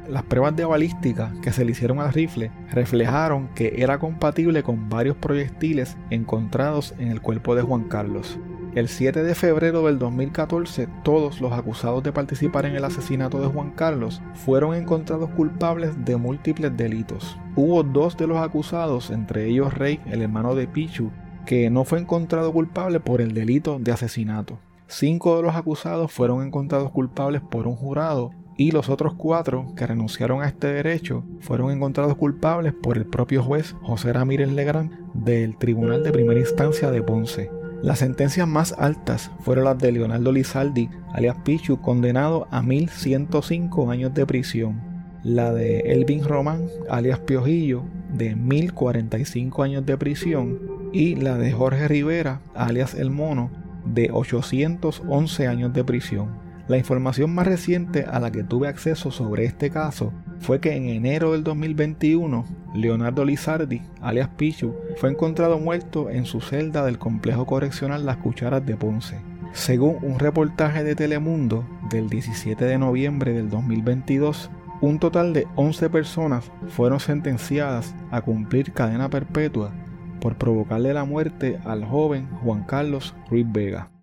Las 0.10 0.24
pruebas 0.24 0.56
de 0.56 0.66
balística 0.66 1.34
que 1.42 1.52
se 1.52 1.66
le 1.66 1.72
hicieron 1.72 2.00
al 2.00 2.14
rifle 2.14 2.52
reflejaron 2.72 3.50
que 3.56 3.76
era 3.78 4.00
compatible 4.00 4.64
con 4.64 4.90
varios 4.90 5.18
proyectiles 5.18 5.98
encontrados 6.12 6.94
en 6.98 7.10
el 7.10 7.22
cuerpo 7.22 7.56
de 7.56 7.64
Juan 7.64 7.86
Carlos. 7.86 8.38
El 8.76 8.90
7 8.90 9.24
de 9.24 9.36
febrero 9.36 9.86
del 9.86 10.00
2014, 10.00 10.90
todos 11.02 11.40
los 11.40 11.54
acusados 11.54 12.04
de 12.04 12.12
participar 12.12 12.66
en 12.66 12.76
el 12.76 12.84
asesinato 12.84 13.40
de 13.40 13.48
Juan 13.48 13.72
Carlos 13.72 14.22
fueron 14.34 14.76
encontrados 14.76 15.30
culpables 15.30 16.04
de 16.04 16.18
múltiples 16.18 16.76
delitos. 16.76 17.38
Hubo 17.56 17.84
dos 17.84 18.18
de 18.18 18.28
los 18.28 18.38
acusados, 18.38 19.12
entre 19.12 19.46
ellos 19.48 19.74
Rey, 19.74 20.02
el 20.08 20.22
hermano 20.22 20.56
de 20.56 20.68
Pichu, 20.68 21.10
que 21.46 21.70
no 21.70 21.86
fue 21.86 22.02
encontrado 22.02 22.52
culpable 22.52 23.00
por 23.00 23.22
el 23.22 23.34
delito 23.34 23.80
de 23.80 23.94
asesinato. 23.94 24.60
Cinco 24.88 25.38
de 25.38 25.44
los 25.44 25.56
acusados 25.56 26.12
fueron 26.12 26.46
encontrados 26.46 26.92
culpables 26.92 27.42
por 27.42 27.68
un 27.68 27.78
jurado 27.78 28.32
y 28.58 28.72
los 28.72 28.90
otros 28.90 29.14
cuatro 29.14 29.74
que 29.78 29.88
renunciaron 29.88 30.42
a 30.42 30.48
este 30.48 30.68
derecho 30.68 31.24
fueron 31.40 31.72
encontrados 31.72 32.18
culpables 32.18 32.74
por 32.74 32.98
el 32.98 33.06
propio 33.06 33.42
juez 33.42 33.74
José 33.84 34.12
Ramírez 34.12 34.52
Legrand 34.52 35.14
del 35.14 35.58
Tribunal 35.58 36.04
de 36.04 36.12
Primera 36.12 36.42
Instancia 36.42 36.92
de 36.92 37.02
Ponce. 37.02 37.50
Las 37.82 38.00
sentencias 38.00 38.48
más 38.48 38.74
altas 38.78 39.32
fueron 39.42 39.66
las 39.66 39.78
de 39.78 39.92
Leonardo 39.92 40.32
Lizaldi, 40.32 40.90
alias 41.14 41.36
Pichu, 41.44 41.82
condenado 41.82 42.48
a 42.52 42.62
1105 42.62 43.92
años 43.92 44.14
de 44.14 44.26
prisión. 44.26 44.82
La 45.24 45.54
de 45.54 45.80
Elvin 45.80 46.24
Román, 46.24 46.68
alias 46.90 47.20
Piojillo, 47.20 47.84
de 48.14 48.36
1045 48.36 49.64
años 49.64 49.86
de 49.86 49.98
prisión. 49.98 50.60
Y 50.94 51.16
la 51.16 51.38
de 51.38 51.52
Jorge 51.52 51.88
Rivera, 51.88 52.42
alias 52.54 52.96
El 52.96 53.12
Mono, 53.12 53.52
de 53.86 54.10
811 54.12 55.48
años 55.48 55.74
de 55.74 55.84
prisión. 55.84 56.30
La 56.68 56.78
información 56.78 57.34
más 57.34 57.46
reciente 57.46 58.06
a 58.06 58.20
la 58.20 58.32
que 58.32 58.44
tuve 58.44 58.68
acceso 58.68 59.12
sobre 59.12 59.46
este 59.46 59.70
caso 59.70 60.12
fue 60.40 60.60
que 60.60 60.76
en 60.76 60.88
enero 60.90 61.32
del 61.32 61.44
2021, 61.44 62.46
Leonardo 62.74 63.26
Lizardi, 63.26 63.82
alias 64.02 64.30
Pichu, 64.38 64.76
fue 64.98 65.10
encontrado 65.10 65.60
muerto 65.60 66.10
en 66.10 66.26
su 66.26 66.42
celda 66.42 66.86
del 66.86 66.98
complejo 66.98 67.46
correccional 67.46 68.06
Las 68.06 68.18
Cucharas 68.18 68.66
de 68.66 68.76
Ponce. 68.76 69.20
Según 69.54 69.98
un 70.02 70.20
reportaje 70.20 70.84
de 70.84 70.96
Telemundo 70.96 71.66
del 71.90 72.10
17 72.10 72.66
de 72.66 72.78
noviembre 72.78 73.34
del 73.34 73.50
2022, 73.50 74.50
un 74.82 75.00
total 75.00 75.34
de 75.34 75.48
11 75.56 75.90
personas 75.90 76.52
fueron 76.68 77.00
sentenciadas 77.00 77.96
a 78.12 78.22
cumplir 78.22 78.74
cadena 78.74 79.10
perpetua 79.10 79.72
por 80.20 80.38
provocarle 80.38 80.94
la 80.94 81.06
muerte 81.06 81.60
al 81.66 81.86
joven 81.86 82.28
Juan 82.44 82.64
Carlos 82.64 83.16
Ruiz 83.30 83.46
Vega. 83.50 83.95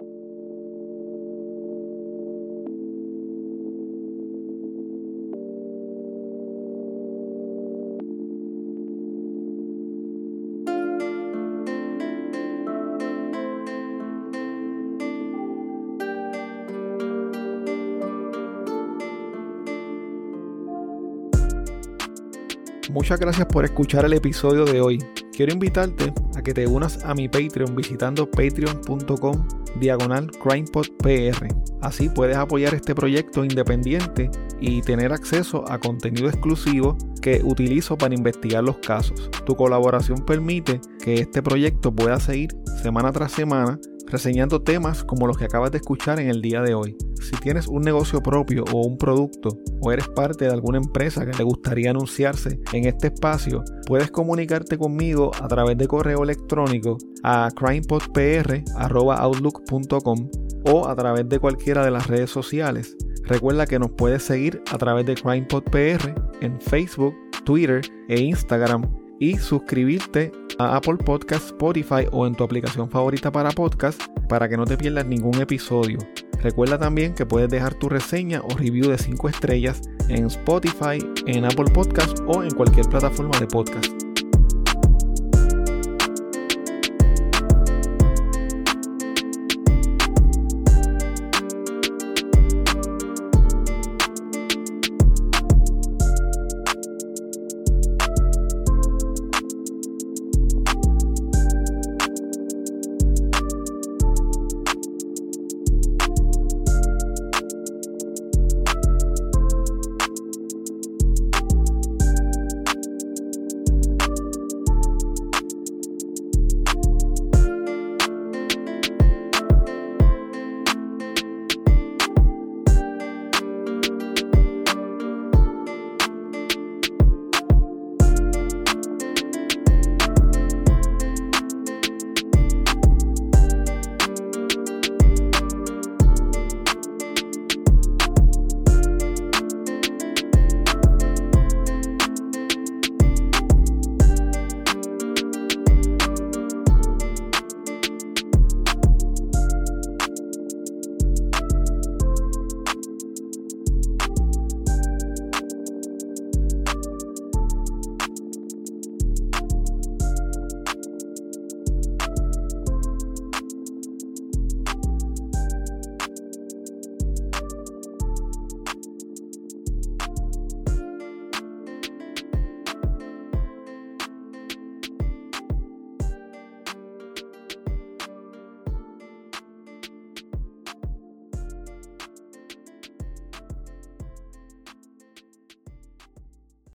Muchas 22.93 23.19
gracias 23.19 23.47
por 23.47 23.65
escuchar 23.65 24.05
el 24.05 24.13
episodio 24.13 24.67
de 24.67 24.83
hoy. 24.83 24.99
Quiero 25.35 25.51
invitarte 25.51 26.13
a 26.37 26.43
que 26.43 26.53
te 26.53 26.67
unas 26.67 27.03
a 27.07 27.15
mi 27.15 27.27
Patreon 27.27 27.75
visitando 27.75 28.31
patreon.com 28.31 29.49
diagonal 29.81 30.31
crimepodpr. 30.33 31.49
Así 31.81 32.11
puedes 32.11 32.37
apoyar 32.37 32.75
este 32.75 32.95
proyecto 32.95 33.47
independiente 33.47 34.31
y 34.61 34.83
tener 34.83 35.11
acceso 35.11 35.65
a 35.73 35.79
contenido 35.79 36.29
exclusivo 36.29 36.99
que 37.23 37.41
utilizo 37.43 37.97
para 37.97 38.15
investigar 38.15 38.63
los 38.63 38.77
casos. 38.77 39.31
Tu 39.47 39.57
colaboración 39.57 40.27
permite 40.27 40.79
que 41.03 41.15
este 41.15 41.43
proyecto 41.43 41.95
pueda 41.95 42.21
seguir 42.21 42.51
semana 42.83 43.11
tras 43.11 43.33
semana 43.33 43.81
reseñando 44.07 44.61
temas 44.61 45.03
como 45.03 45.27
los 45.27 45.39
que 45.39 45.47
acabas 45.47 45.71
de 45.71 45.79
escuchar 45.79 46.21
en 46.21 46.29
el 46.29 46.43
día 46.43 46.61
de 46.61 46.75
hoy. 46.75 46.95
Si 47.23 47.37
tienes 47.37 47.69
un 47.69 47.83
negocio 47.83 48.21
propio 48.21 48.65
o 48.73 48.85
un 48.85 48.99
producto 48.99 49.51
o 49.81 49.93
eres 49.93 50.09
parte 50.09 50.47
de 50.47 50.51
alguna 50.51 50.79
empresa 50.79 51.25
que 51.25 51.31
te 51.31 51.45
gustaría 51.45 51.91
anunciarse 51.91 52.59
en 52.73 52.87
este 52.87 53.07
espacio, 53.09 53.63
puedes 53.87 54.11
comunicarte 54.11 54.77
conmigo 54.77 55.31
a 55.41 55.47
través 55.47 55.79
de 55.79 55.87
correo 55.87 56.25
electrónico 56.25 56.99
a 57.23 57.49
crimepodpr.outlook.com 57.55 60.31
o 60.65 60.89
a 60.89 60.97
través 60.97 61.29
de 61.29 61.39
cualquiera 61.39 61.85
de 61.85 61.93
las 61.93 62.09
redes 62.09 62.31
sociales. 62.31 62.97
Recuerda 63.25 63.67
que 63.67 63.79
nos 63.79 63.93
puedes 63.93 64.25
seguir 64.25 64.61
a 64.73 64.79
través 64.79 65.07
de 65.07 65.15
CrimePodPR 65.15 66.13
en 66.41 66.61
Facebook, 66.61 67.15
Twitter 67.45 67.83
e 68.09 68.21
Instagram 68.21 68.83
y 69.21 69.39
suscribirte 69.39 70.33
a 70.59 70.75
Apple 70.77 70.97
Podcast, 70.97 71.47
Spotify 71.47 72.09
o 72.11 72.27
en 72.27 72.35
tu 72.35 72.43
aplicación 72.43 72.91
favorita 72.91 73.31
para 73.31 73.53
podcast 73.53 74.03
para 74.29 74.49
que 74.49 74.57
no 74.57 74.65
te 74.65 74.77
pierdas 74.77 75.07
ningún 75.07 75.41
episodio. 75.41 75.99
Recuerda 76.43 76.77
también 76.79 77.15
que 77.15 77.25
puedes 77.25 77.49
dejar 77.49 77.75
tu 77.75 77.89
reseña 77.89 78.41
o 78.41 78.57
review 78.57 78.91
de 78.91 78.99
5 78.99 79.29
estrellas 79.29 79.81
en 80.09 80.27
Spotify, 80.27 80.99
en 81.27 81.45
Apple 81.45 81.71
Podcast 81.73 82.19
o 82.27 82.43
en 82.43 82.51
cualquier 82.51 82.87
plataforma 82.87 83.39
de 83.39 83.47
podcast. 83.47 84.02